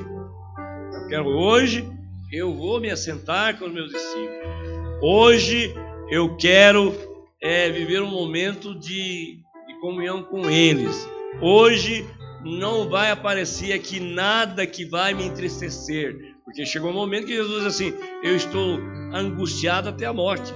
[0.93, 1.89] Eu quero hoje,
[2.31, 5.01] eu vou me assentar com os meus discípulos.
[5.01, 5.75] Hoje
[6.11, 7.10] eu quero
[7.41, 11.09] é, viver um momento de, de comunhão com eles.
[11.41, 12.07] Hoje
[12.45, 17.65] não vai aparecer aqui nada que vai me entristecer, porque chegou um momento que Jesus
[17.65, 18.79] diz assim: Eu estou
[19.13, 20.53] angustiado até a morte.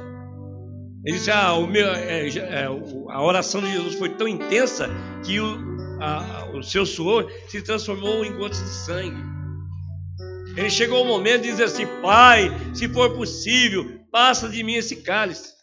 [1.04, 4.88] Ele disse: ah, o meu, é, é, a oração de Jesus foi tão intensa
[5.24, 5.58] que o,
[6.00, 9.34] a, o seu suor se transformou em gotas de sangue.
[10.56, 14.96] Ele chegou ao momento de dizer assim: Pai, se for possível, passa de mim esse
[14.96, 15.53] cálice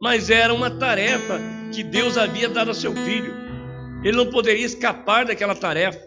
[0.00, 1.40] mas era uma tarefa
[1.74, 3.34] que Deus havia dado a seu filho.
[4.04, 6.00] Ele não poderia escapar daquela tarefa.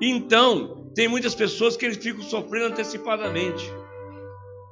[0.00, 3.64] Então, tem muitas pessoas que eles ficam sofrendo antecipadamente.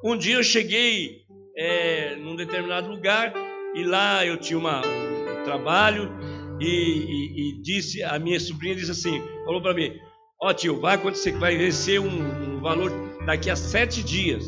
[0.05, 1.23] Um dia eu cheguei
[1.57, 3.33] é, num determinado lugar
[3.75, 6.11] e lá eu tinha uma, um trabalho
[6.61, 9.93] e, e, e, disse a minha sobrinha disse assim, falou para mim,
[10.41, 12.91] ó oh, tio, vai acontecer, vai vencer um, um valor
[13.27, 14.45] daqui a sete dias.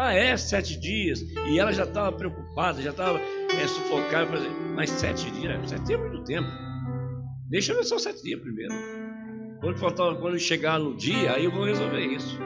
[0.00, 0.36] Ah, é?
[0.36, 1.20] Sete dias.
[1.48, 4.38] E ela já estava preocupada, já estava é, sufocada.
[4.76, 6.48] Mas sete dias, sete dias é muito tempo.
[7.50, 8.72] Deixa eu ver só sete dias primeiro.
[9.60, 12.38] Quando, faltar, quando chegar no dia, aí eu vou resolver isso.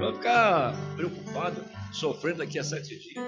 [0.00, 3.24] Vou ficar preocupado, sofrendo daqui a sete dias.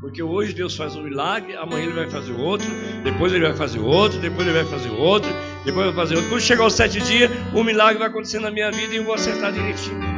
[0.00, 2.68] Porque hoje Deus faz um milagre, amanhã ele vai fazer outro,
[3.04, 5.30] depois ele vai fazer outro, depois ele vai fazer outro,
[5.62, 6.30] Depois vou fazer outro.
[6.30, 9.12] Quando chegar os sete dias, o milagre vai acontecer na minha vida e eu vou
[9.12, 10.17] acertar direitinho.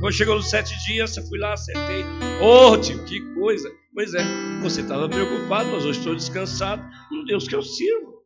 [0.00, 2.04] Quando chegou os sete dias, eu fui lá, acertei.
[2.40, 3.70] Ô, oh, tio, que coisa.
[3.94, 4.24] Pois é,
[4.62, 8.20] você estava preocupado, mas hoje estou descansado no Deus que eu sirvo.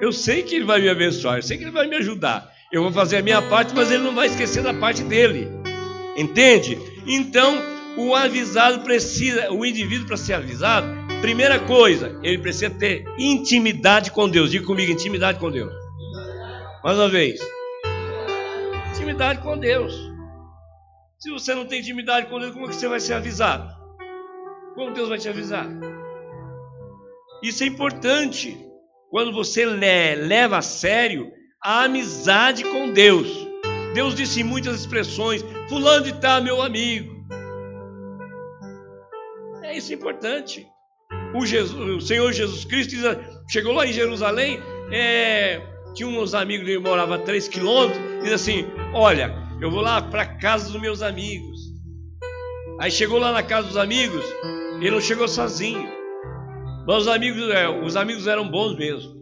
[0.00, 2.48] Eu sei que Ele vai me abençoar, eu sei que Ele vai me ajudar.
[2.72, 5.48] Eu vou fazer a minha parte, mas Ele não vai esquecer da parte dele.
[6.16, 6.78] Entende?
[7.06, 7.60] Então,
[7.96, 10.86] o avisado precisa, o indivíduo para ser avisado,
[11.20, 14.50] primeira coisa, ele precisa ter intimidade com Deus.
[14.50, 15.72] Diga comigo, intimidade com Deus.
[16.84, 17.40] Mais uma vez.
[18.90, 20.03] Intimidade com Deus.
[21.24, 23.74] Se você não tem intimidade com Deus, como é que você vai ser avisado?
[24.74, 25.66] Como Deus vai te avisar?
[27.42, 28.54] Isso é importante
[29.08, 31.32] quando você leva a sério
[31.64, 33.26] a amizade com Deus.
[33.94, 37.26] Deus disse em muitas expressões: Fulano de tal, meu amigo.
[39.62, 40.66] É isso importante.
[41.34, 42.96] O, Jesus, o Senhor Jesus Cristo
[43.48, 44.60] chegou lá em Jerusalém,
[44.92, 45.58] é,
[45.94, 50.26] tinha uns amigos que moravam a 3 quilômetros, diz assim: Olha, eu vou lá para
[50.26, 51.58] casa dos meus amigos.
[52.78, 54.22] Aí chegou lá na casa dos amigos,
[54.78, 55.88] ele não chegou sozinho.
[56.86, 59.14] Mas os amigos, é, os amigos eram bons mesmo.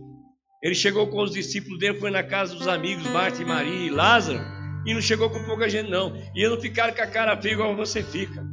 [0.60, 3.90] Ele chegou com os discípulos dele, foi na casa dos amigos, Marta e Maria e
[3.90, 4.40] Lázaro,
[4.84, 6.16] e não chegou com pouca gente, não.
[6.34, 8.44] E eles não ficaram com a cara feia igual você fica.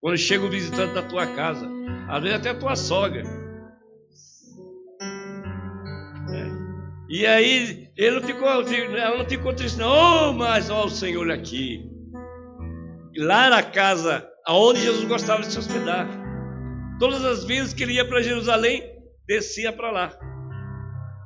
[0.00, 1.68] Quando chega o visitante da tua casa,
[2.08, 3.22] às vezes até a tua sogra.
[6.30, 6.48] É.
[7.10, 11.30] E aí ele não ficou, ela não ficou triste, não, oh, mas ó o Senhor
[11.30, 11.90] aqui.
[13.16, 16.06] Lá na casa aonde Jesus gostava de se hospedar.
[17.00, 18.82] Todas as vezes que ele ia para Jerusalém,
[19.26, 20.12] descia para lá.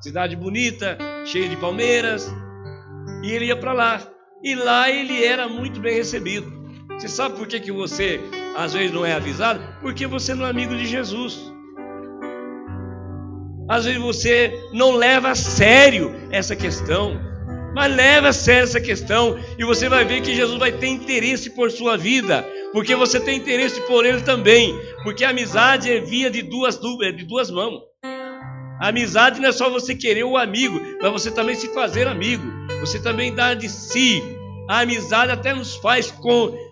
[0.01, 2.33] Cidade bonita, cheia de palmeiras,
[3.23, 4.01] e ele ia para lá.
[4.43, 6.51] E lá ele era muito bem recebido.
[6.99, 8.21] Você sabe por que, que você
[8.57, 9.61] às vezes não é avisado?
[9.81, 11.50] Porque você não é amigo de Jesus.
[13.71, 17.19] Às vezes você não leva a sério essa questão.
[17.75, 21.51] Mas leva a sério essa questão e você vai ver que Jesus vai ter interesse
[21.51, 26.31] por sua vida porque você tem interesse por ele também, porque a amizade é via
[26.31, 27.83] de duas, de duas mãos.
[28.81, 32.43] A amizade não é só você querer o amigo, mas você também se fazer amigo.
[32.81, 34.23] Você também dá de si.
[34.69, 36.15] A amizade até nos faz,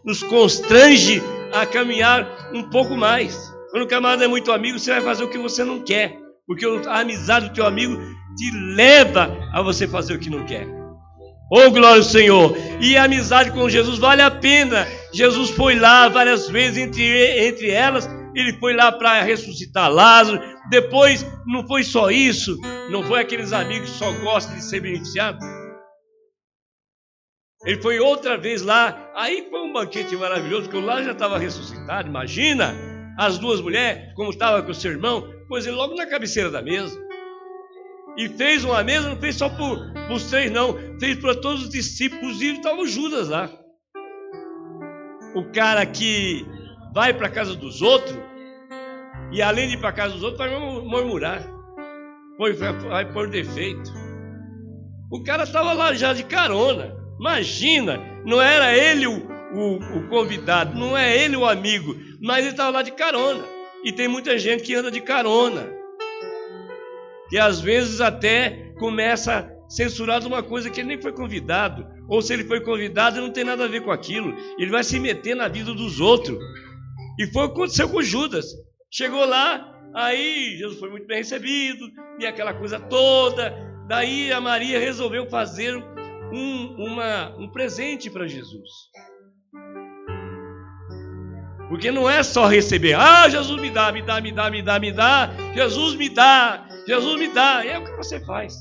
[0.05, 1.23] nos constrange
[1.53, 3.53] a caminhar um pouco mais.
[3.71, 6.17] Quando o camarada é muito amigo, você vai fazer o que você não quer,
[6.49, 7.95] porque a amizade do teu amigo
[8.35, 10.67] te leva a você fazer o que não quer.
[11.53, 12.57] Oh, glória ao Senhor!
[12.81, 14.87] E a amizade com Jesus vale a pena.
[15.13, 20.41] Jesus foi lá várias vezes, entre, entre elas, ele foi lá para ressuscitar Lázaro.
[20.71, 22.59] Depois, não foi só isso,
[22.91, 25.47] não foi aqueles amigos que só gostam de ser beneficiados.
[27.65, 31.39] Ele foi outra vez lá, aí foi um banquete maravilhoso, porque o Lázaro já estava
[31.39, 32.09] ressuscitado.
[32.09, 32.75] Imagina
[33.19, 36.63] as duas mulheres, como estava com o seu irmão, pois ele logo na cabeceira da
[36.63, 36.99] mesa.
[38.17, 40.77] E fez uma mesa, não fez só para os três, não.
[40.99, 43.51] Fez para todos os discípulos, e estava o Judas lá.
[45.35, 46.45] O cara que
[46.93, 48.19] vai para a casa dos outros,
[49.31, 51.43] e além de ir para a casa dos outros, vai murmurar.
[52.89, 53.91] Vai, por defeito.
[55.11, 56.97] O cara estava lá já de carona.
[57.19, 62.51] Imagina, não era ele o, o, o convidado, não é ele o amigo, mas ele
[62.51, 63.58] estava lá de carona.
[63.85, 65.79] E tem muita gente que anda de carona
[67.29, 72.23] que às vezes até começa a censurar uma coisa que ele nem foi convidado, ou
[72.23, 75.37] se ele foi convidado, não tem nada a ver com aquilo, ele vai se meter
[75.37, 76.39] na vida dos outros.
[77.19, 78.47] E foi o que aconteceu com Judas.
[78.91, 81.87] Chegou lá, aí Jesus foi muito bem recebido,
[82.19, 83.55] e aquela coisa toda.
[83.87, 88.71] Daí a Maria resolveu fazer um, uma, um presente para Jesus.
[91.69, 94.79] Porque não é só receber, ah, Jesus me dá, me dá, me dá, me dá,
[94.79, 97.65] me dá, Jesus me dá, Jesus me dá.
[97.65, 98.55] E é o que você faz.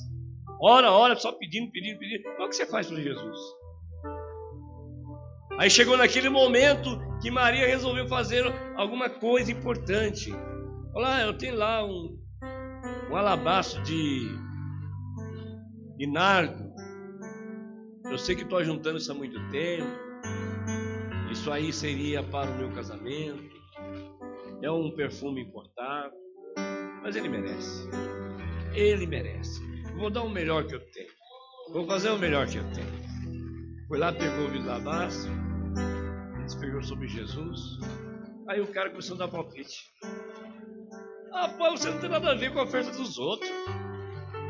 [0.62, 2.28] Ora, ora, só pedindo, pedindo, pedindo.
[2.28, 3.38] É o que você faz para Jesus.
[5.58, 8.44] Aí chegou naquele momento que Maria resolveu fazer
[8.76, 10.32] alguma coisa importante.
[10.94, 12.20] Olha, eu tenho lá um,
[13.10, 14.30] um alabastro de,
[15.98, 16.68] de nardo.
[18.10, 20.07] Eu sei que estou juntando isso há muito tempo.
[21.32, 23.56] Isso aí seria para o meu casamento.
[24.62, 26.14] É um perfume importado.
[27.04, 27.88] Mas ele merece.
[28.74, 29.62] Ele merece.
[29.98, 31.10] Vou dar o melhor que eu tenho.
[31.72, 32.98] Vou fazer o melhor que eu tenho.
[33.88, 35.30] Foi lá, pegou o vidro da base,
[36.44, 37.80] despegou sobre Jesus.
[38.48, 39.86] Aí o cara começou a dar palpite.
[41.34, 43.50] Ah, você não tem nada a ver com a oferta dos outros.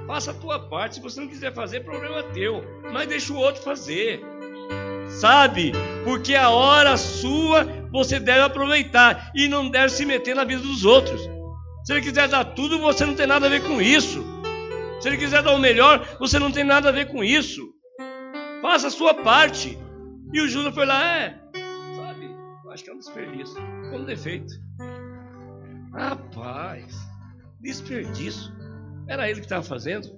[0.07, 0.95] Faça a tua parte.
[0.95, 2.63] Se você não quiser fazer, problema é teu.
[2.93, 4.21] Mas deixa o outro fazer.
[5.09, 5.71] Sabe?
[6.03, 10.85] Porque a hora sua você deve aproveitar e não deve se meter na vida dos
[10.85, 11.21] outros.
[11.83, 14.23] Se ele quiser dar tudo, você não tem nada a ver com isso.
[14.99, 17.61] Se ele quiser dar o melhor, você não tem nada a ver com isso.
[18.61, 19.77] Faça a sua parte.
[20.33, 21.39] E o Judas foi lá, é,
[21.95, 22.29] sabe,
[22.73, 23.57] acho que é um desperdício,
[23.93, 24.53] um defeito.
[25.93, 26.93] Rapaz,
[27.61, 28.51] desperdício.
[29.07, 30.09] Era ele que estava fazendo?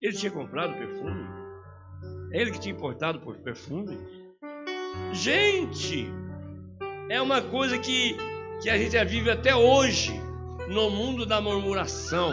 [0.00, 1.43] Ele tinha comprado perfume?
[2.34, 3.96] É ele que tinha importado por perfume?
[5.12, 6.04] Gente,
[7.08, 8.16] é uma coisa que,
[8.60, 10.12] que a gente vive até hoje
[10.68, 12.32] no mundo da murmuração.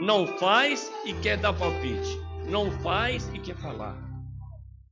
[0.00, 2.18] Não faz e quer dar palpite.
[2.48, 3.94] Não faz e quer falar.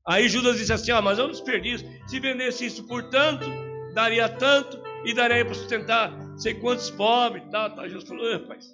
[0.06, 1.88] Aí Judas disse assim: Ah, mas um desperdício.
[2.06, 3.46] Se vendesse isso por tanto,
[3.94, 7.44] daria tanto e daria para sustentar sei quantos pobres.
[7.50, 7.88] Tal, tal.
[7.88, 8.66] Jesus falou: Rapaz,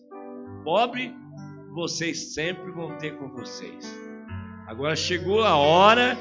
[0.65, 1.15] pobre
[1.73, 4.02] vocês sempre vão ter com vocês.
[4.67, 6.17] Agora chegou a hora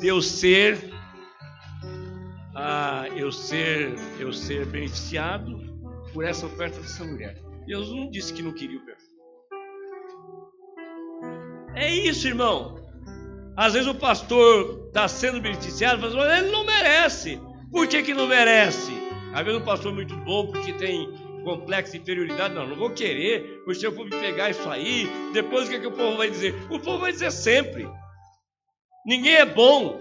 [0.00, 0.92] de eu ser,
[2.54, 5.58] ah, eu ser, eu ser beneficiado
[6.12, 7.36] por essa oferta dessa mulher.
[7.66, 9.08] Deus não disse que não queria o perfume.
[11.74, 12.76] É isso, irmão.
[13.56, 17.40] Às vezes o pastor está sendo beneficiado, mas ele não merece.
[17.70, 18.92] Por que, que não merece?
[19.34, 21.08] Às vezes um pastor é muito bom porque tem
[21.44, 22.54] complexo de inferioridade.
[22.54, 25.80] Não, não vou querer, porque eu for me pegar isso aí, depois o que, é
[25.80, 26.54] que o povo vai dizer?
[26.70, 27.88] O povo vai dizer sempre.
[29.06, 29.98] Ninguém é bom.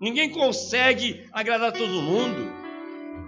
[0.00, 2.52] Ninguém consegue agradar todo mundo.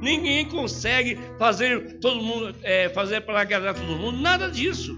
[0.01, 4.19] Ninguém consegue fazer todo mundo é, fazer para agradar todo mundo.
[4.19, 4.97] Nada disso.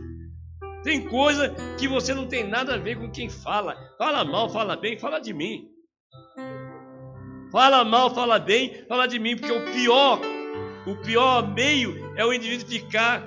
[0.82, 3.76] Tem coisa que você não tem nada a ver com quem fala.
[3.99, 5.68] Fala mal, fala bem, fala de mim.
[7.51, 10.20] Fala mal, fala bem, fala de mim, porque o pior,
[10.87, 13.23] o pior meio é o indivíduo ficar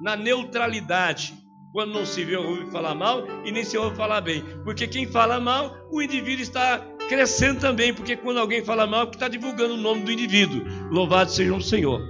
[0.00, 1.34] na neutralidade.
[1.72, 4.42] Quando não se vê ouve falar mal e nem se ouve falar bem.
[4.64, 6.78] Porque quem fala mal, o indivíduo está
[7.08, 10.62] crescendo também, porque quando alguém fala mal, é porque está divulgando o nome do indivíduo.
[10.90, 12.00] Louvado seja o Senhor.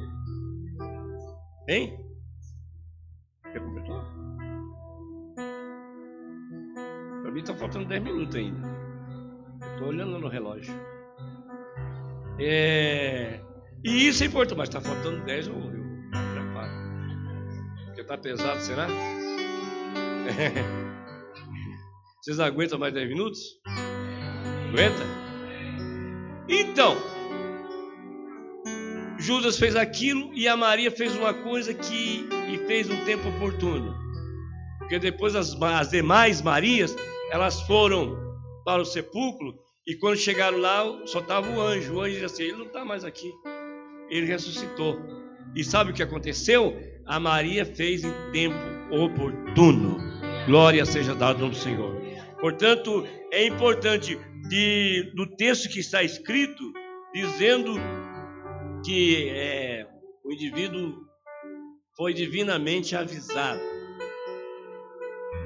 [1.69, 1.99] Hein?
[3.53, 4.05] Quer completar?
[7.23, 8.79] Para mim está faltando 10 minutos ainda.
[9.73, 10.75] Estou olhando no relógio.
[12.39, 13.41] É...
[13.85, 15.78] E isso é importante, mas está faltando 10, eu, eu preparo.
[18.09, 18.87] Está pesado, será?
[22.23, 23.39] Vocês aguentam mais 10 minutos?
[24.71, 25.03] Aguenta?
[26.49, 26.97] Então,
[29.19, 33.95] Judas fez aquilo e a Maria fez uma coisa que e fez um tempo oportuno.
[34.79, 36.97] Porque depois as, as demais Marias,
[37.31, 38.17] elas foram
[38.65, 39.55] para o sepulcro
[39.87, 41.97] e quando chegaram lá, só estava o anjo.
[41.97, 43.31] O anjo disse assim: ele não está mais aqui.
[44.09, 44.99] Ele ressuscitou.
[45.55, 46.75] E sabe o que aconteceu?
[47.09, 48.55] A Maria fez em tempo
[48.91, 49.97] oportuno.
[50.47, 51.99] Glória seja dada ao Senhor.
[52.39, 56.63] Portanto, é importante de, do texto que está escrito,
[57.15, 57.75] dizendo
[58.85, 59.87] que é,
[60.23, 61.09] o indivíduo
[61.97, 63.61] foi divinamente avisado.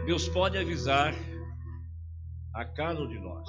[0.04, 1.14] Deus pode avisar
[2.54, 3.48] a cada um de nós.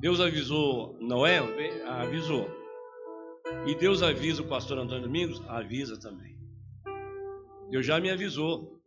[0.00, 1.38] Deus avisou Noé,
[1.86, 2.50] avisou.
[3.64, 6.33] E Deus avisa o pastor Antônio Domingos, avisa também.
[7.70, 8.80] Deus já me avisou.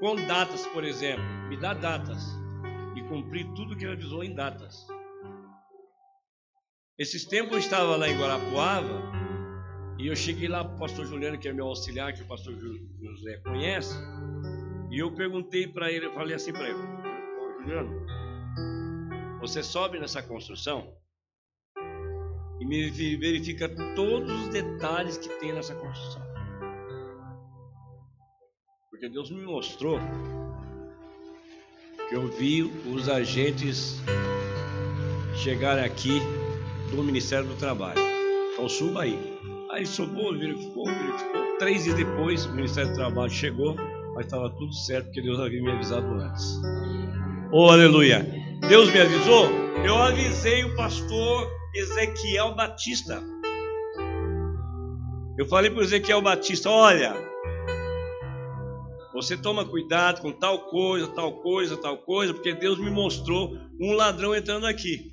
[0.00, 2.22] Com datas, por exemplo, me dá datas
[2.96, 4.86] e cumprir tudo que ele avisou em datas.
[6.98, 9.02] Esses tempos eu estava lá em Guarapuava
[9.98, 12.54] e eu cheguei lá para o pastor Juliano, que é meu auxiliar, que o pastor
[12.56, 13.94] José conhece,
[14.90, 16.78] e eu perguntei para ele, eu falei assim para ele,
[17.60, 18.06] Juliano,
[19.40, 20.96] você sobe nessa construção
[22.60, 26.33] e me verifica todos os detalhes que tem nessa construção.
[28.94, 29.98] Porque Deus me mostrou
[32.08, 34.00] que eu vi os agentes
[35.34, 36.20] chegarem aqui
[36.92, 37.98] do Ministério do Trabalho.
[38.52, 39.18] Então suba aí.
[39.72, 41.58] Aí subiu, verificou, verificou.
[41.58, 43.74] Três dias depois, o Ministério do Trabalho chegou,
[44.14, 46.60] mas estava tudo certo, porque Deus havia me avisado antes.
[47.50, 48.24] Oh, aleluia!
[48.68, 49.48] Deus me avisou?
[49.84, 53.20] Eu avisei o pastor Ezequiel Batista.
[55.36, 57.33] Eu falei para o Ezequiel Batista: olha,
[59.24, 63.92] você toma cuidado com tal coisa, tal coisa, tal coisa, porque Deus me mostrou um
[63.92, 65.12] ladrão entrando aqui.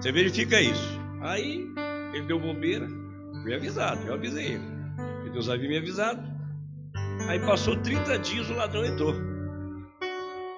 [0.00, 1.00] Você verifica isso.
[1.22, 1.64] Aí
[2.12, 2.86] ele deu bobeira,
[3.42, 4.64] fui avisado, eu avisei ele.
[5.26, 6.22] E Deus havia me avisado.
[7.28, 9.14] Aí passou 30 dias, o ladrão entrou.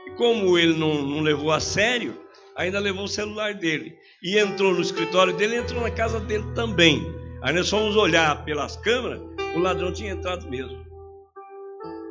[0.06, 2.18] E como ele não, não levou a sério,
[2.56, 3.94] ainda levou o celular dele.
[4.22, 7.04] E entrou no escritório dele, entrou na casa dele também.
[7.42, 9.20] Aí nós fomos olhar pelas câmeras,
[9.54, 10.83] o ladrão tinha entrado mesmo.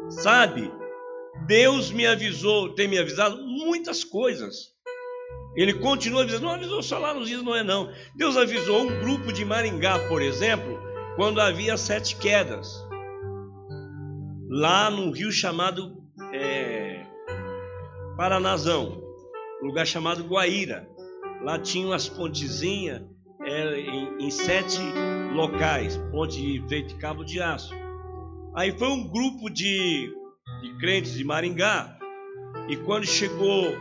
[0.09, 0.71] Sabe?
[1.45, 4.73] Deus me avisou, tem me avisado muitas coisas.
[5.55, 7.91] Ele continua avisando, não avisou só lá nos dias não é não.
[8.15, 10.79] Deus avisou um grupo de Maringá, por exemplo,
[11.15, 12.83] quando havia sete quedas.
[14.49, 15.97] lá no rio chamado
[16.31, 17.05] é,
[18.17, 19.01] Paranazão,
[19.61, 20.87] lugar chamado Guaíra.
[21.43, 23.01] Lá tinha umas pontezinhas
[23.43, 24.79] é, em, em, sete
[25.33, 27.73] locais, ponte feita de cabo de aço.
[28.55, 30.11] Aí foi um grupo de,
[30.61, 31.97] de crentes de Maringá,
[32.69, 33.75] e quando chegou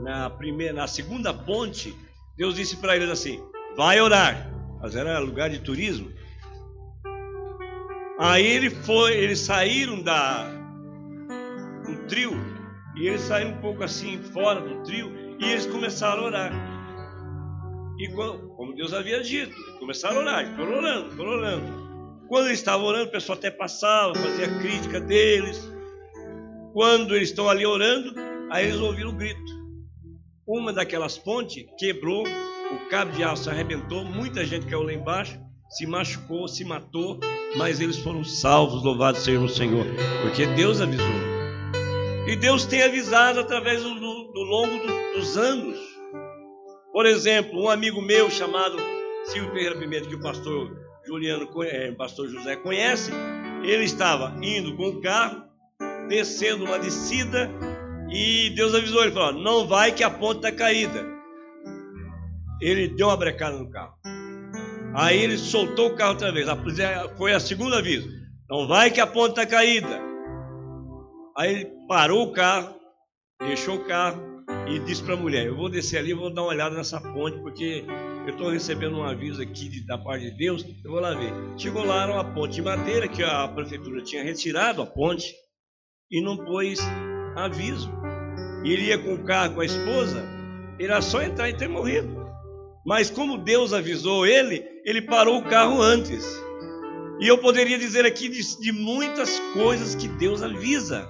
[0.00, 1.94] na primeira, na segunda ponte,
[2.36, 3.40] Deus disse para eles assim:
[3.76, 4.50] vai orar.
[4.80, 6.10] Mas era lugar de turismo.
[8.18, 10.46] Aí ele foi, eles saíram da
[11.88, 12.32] um trio
[12.96, 16.52] e eles saíram um pouco assim fora do trio e eles começaram a orar.
[17.98, 21.85] E como Deus havia dito, começaram a orar, foram orando, foram orando.
[22.28, 25.60] Quando eles estavam orando, o pessoal até passava, fazia crítica deles.
[26.72, 28.14] Quando eles estão ali orando,
[28.50, 29.56] aí eles ouviram o um grito.
[30.46, 35.38] Uma daquelas pontes quebrou, o cabo de aço arrebentou, muita gente caiu lá embaixo,
[35.70, 37.18] se machucou, se matou,
[37.56, 39.86] mas eles foram salvos, louvado seja o Senhor,
[40.22, 41.06] porque Deus avisou.
[42.26, 45.78] E Deus tem avisado através do, do longo do, dos anos.
[46.92, 48.76] Por exemplo, um amigo meu chamado
[49.26, 53.12] Silvio Ferreira Pimenta, que o pastor Juliano, é, pastor José conhece,
[53.62, 55.44] ele estava indo com o carro,
[56.08, 57.50] descendo uma descida,
[58.10, 61.04] e Deus avisou ele, falou, não vai que a ponte está caída.
[62.60, 63.94] Ele deu uma brecada no carro.
[64.94, 66.46] Aí ele soltou o carro outra vez.
[67.18, 68.04] Foi a segunda vez.
[68.48, 70.00] Não vai que a ponte está caída.
[71.36, 72.74] Aí ele parou o carro,
[73.40, 74.22] deixou o carro
[74.66, 77.38] e disse para a mulher: Eu vou descer ali, vou dar uma olhada nessa ponte,
[77.40, 77.84] porque
[78.26, 80.66] eu estou recebendo um aviso aqui de, da parte de Deus.
[80.84, 81.32] Eu vou lá ver.
[81.56, 85.32] Chegou lá, era uma ponte de madeira que a prefeitura tinha retirado a ponte
[86.10, 86.80] e não pôs
[87.36, 87.88] aviso.
[88.64, 90.24] Ele ia com o carro com a esposa,
[90.78, 92.26] era só entrar e ter morrido.
[92.84, 96.24] Mas como Deus avisou ele, ele parou o carro antes.
[97.20, 101.08] E eu poderia dizer aqui de, de muitas coisas que Deus avisa,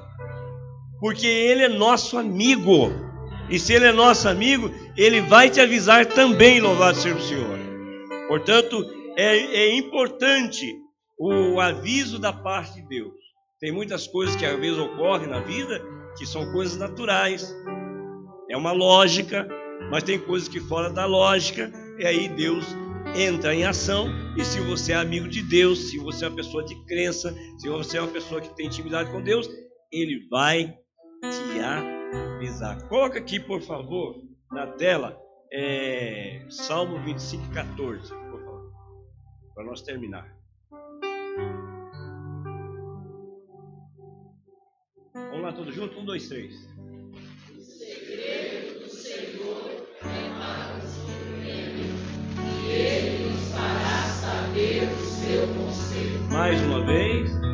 [1.00, 2.92] porque Ele é nosso amigo.
[3.48, 7.58] E se Ele é nosso amigo, Ele vai te avisar também, louvado seja o Senhor.
[8.28, 8.84] Portanto,
[9.16, 10.66] é, é importante
[11.18, 13.14] o aviso da parte de Deus.
[13.60, 15.82] Tem muitas coisas que às vezes ocorrem na vida
[16.18, 17.54] que são coisas naturais,
[18.50, 19.46] é uma lógica,
[19.90, 22.64] mas tem coisas que fora da lógica, e aí Deus
[23.14, 24.08] entra em ação.
[24.36, 27.68] E se você é amigo de Deus, se você é uma pessoa de crença, se
[27.68, 29.48] você é uma pessoa que tem intimidade com Deus,
[29.92, 30.74] Ele vai
[31.22, 31.95] te
[32.36, 32.82] avisar.
[32.88, 34.16] Coloca aqui, por favor,
[34.50, 35.20] na tela,
[35.52, 38.72] é, Salmo 25, 14, por favor,
[39.54, 40.34] para nós terminar.
[45.14, 45.96] Vamos lá, todos juntos?
[45.96, 46.54] Um, dois, três.
[56.30, 57.45] Mais uma vez.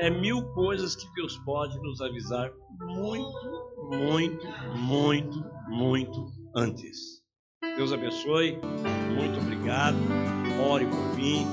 [0.00, 4.46] É mil coisas que Deus pode nos avisar muito, muito,
[4.78, 6.26] muito, muito
[6.56, 7.20] antes.
[7.76, 8.58] Deus abençoe.
[9.14, 9.98] Muito obrigado.
[10.70, 11.46] Ore por mim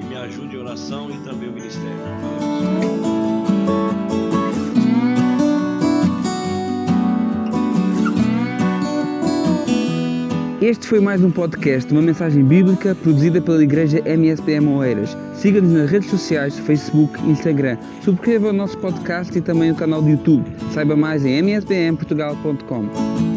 [0.00, 3.13] e me ajude em oração e também o ministério.
[10.64, 15.14] Este foi mais um podcast, uma mensagem bíblica produzida pela Igreja MSPM Oeiras.
[15.34, 17.76] Siga-nos nas redes sociais, Facebook e Instagram.
[18.00, 20.50] Subscreva o nosso podcast e também o canal do YouTube.
[20.72, 23.33] Saiba mais em mspmportugal.com.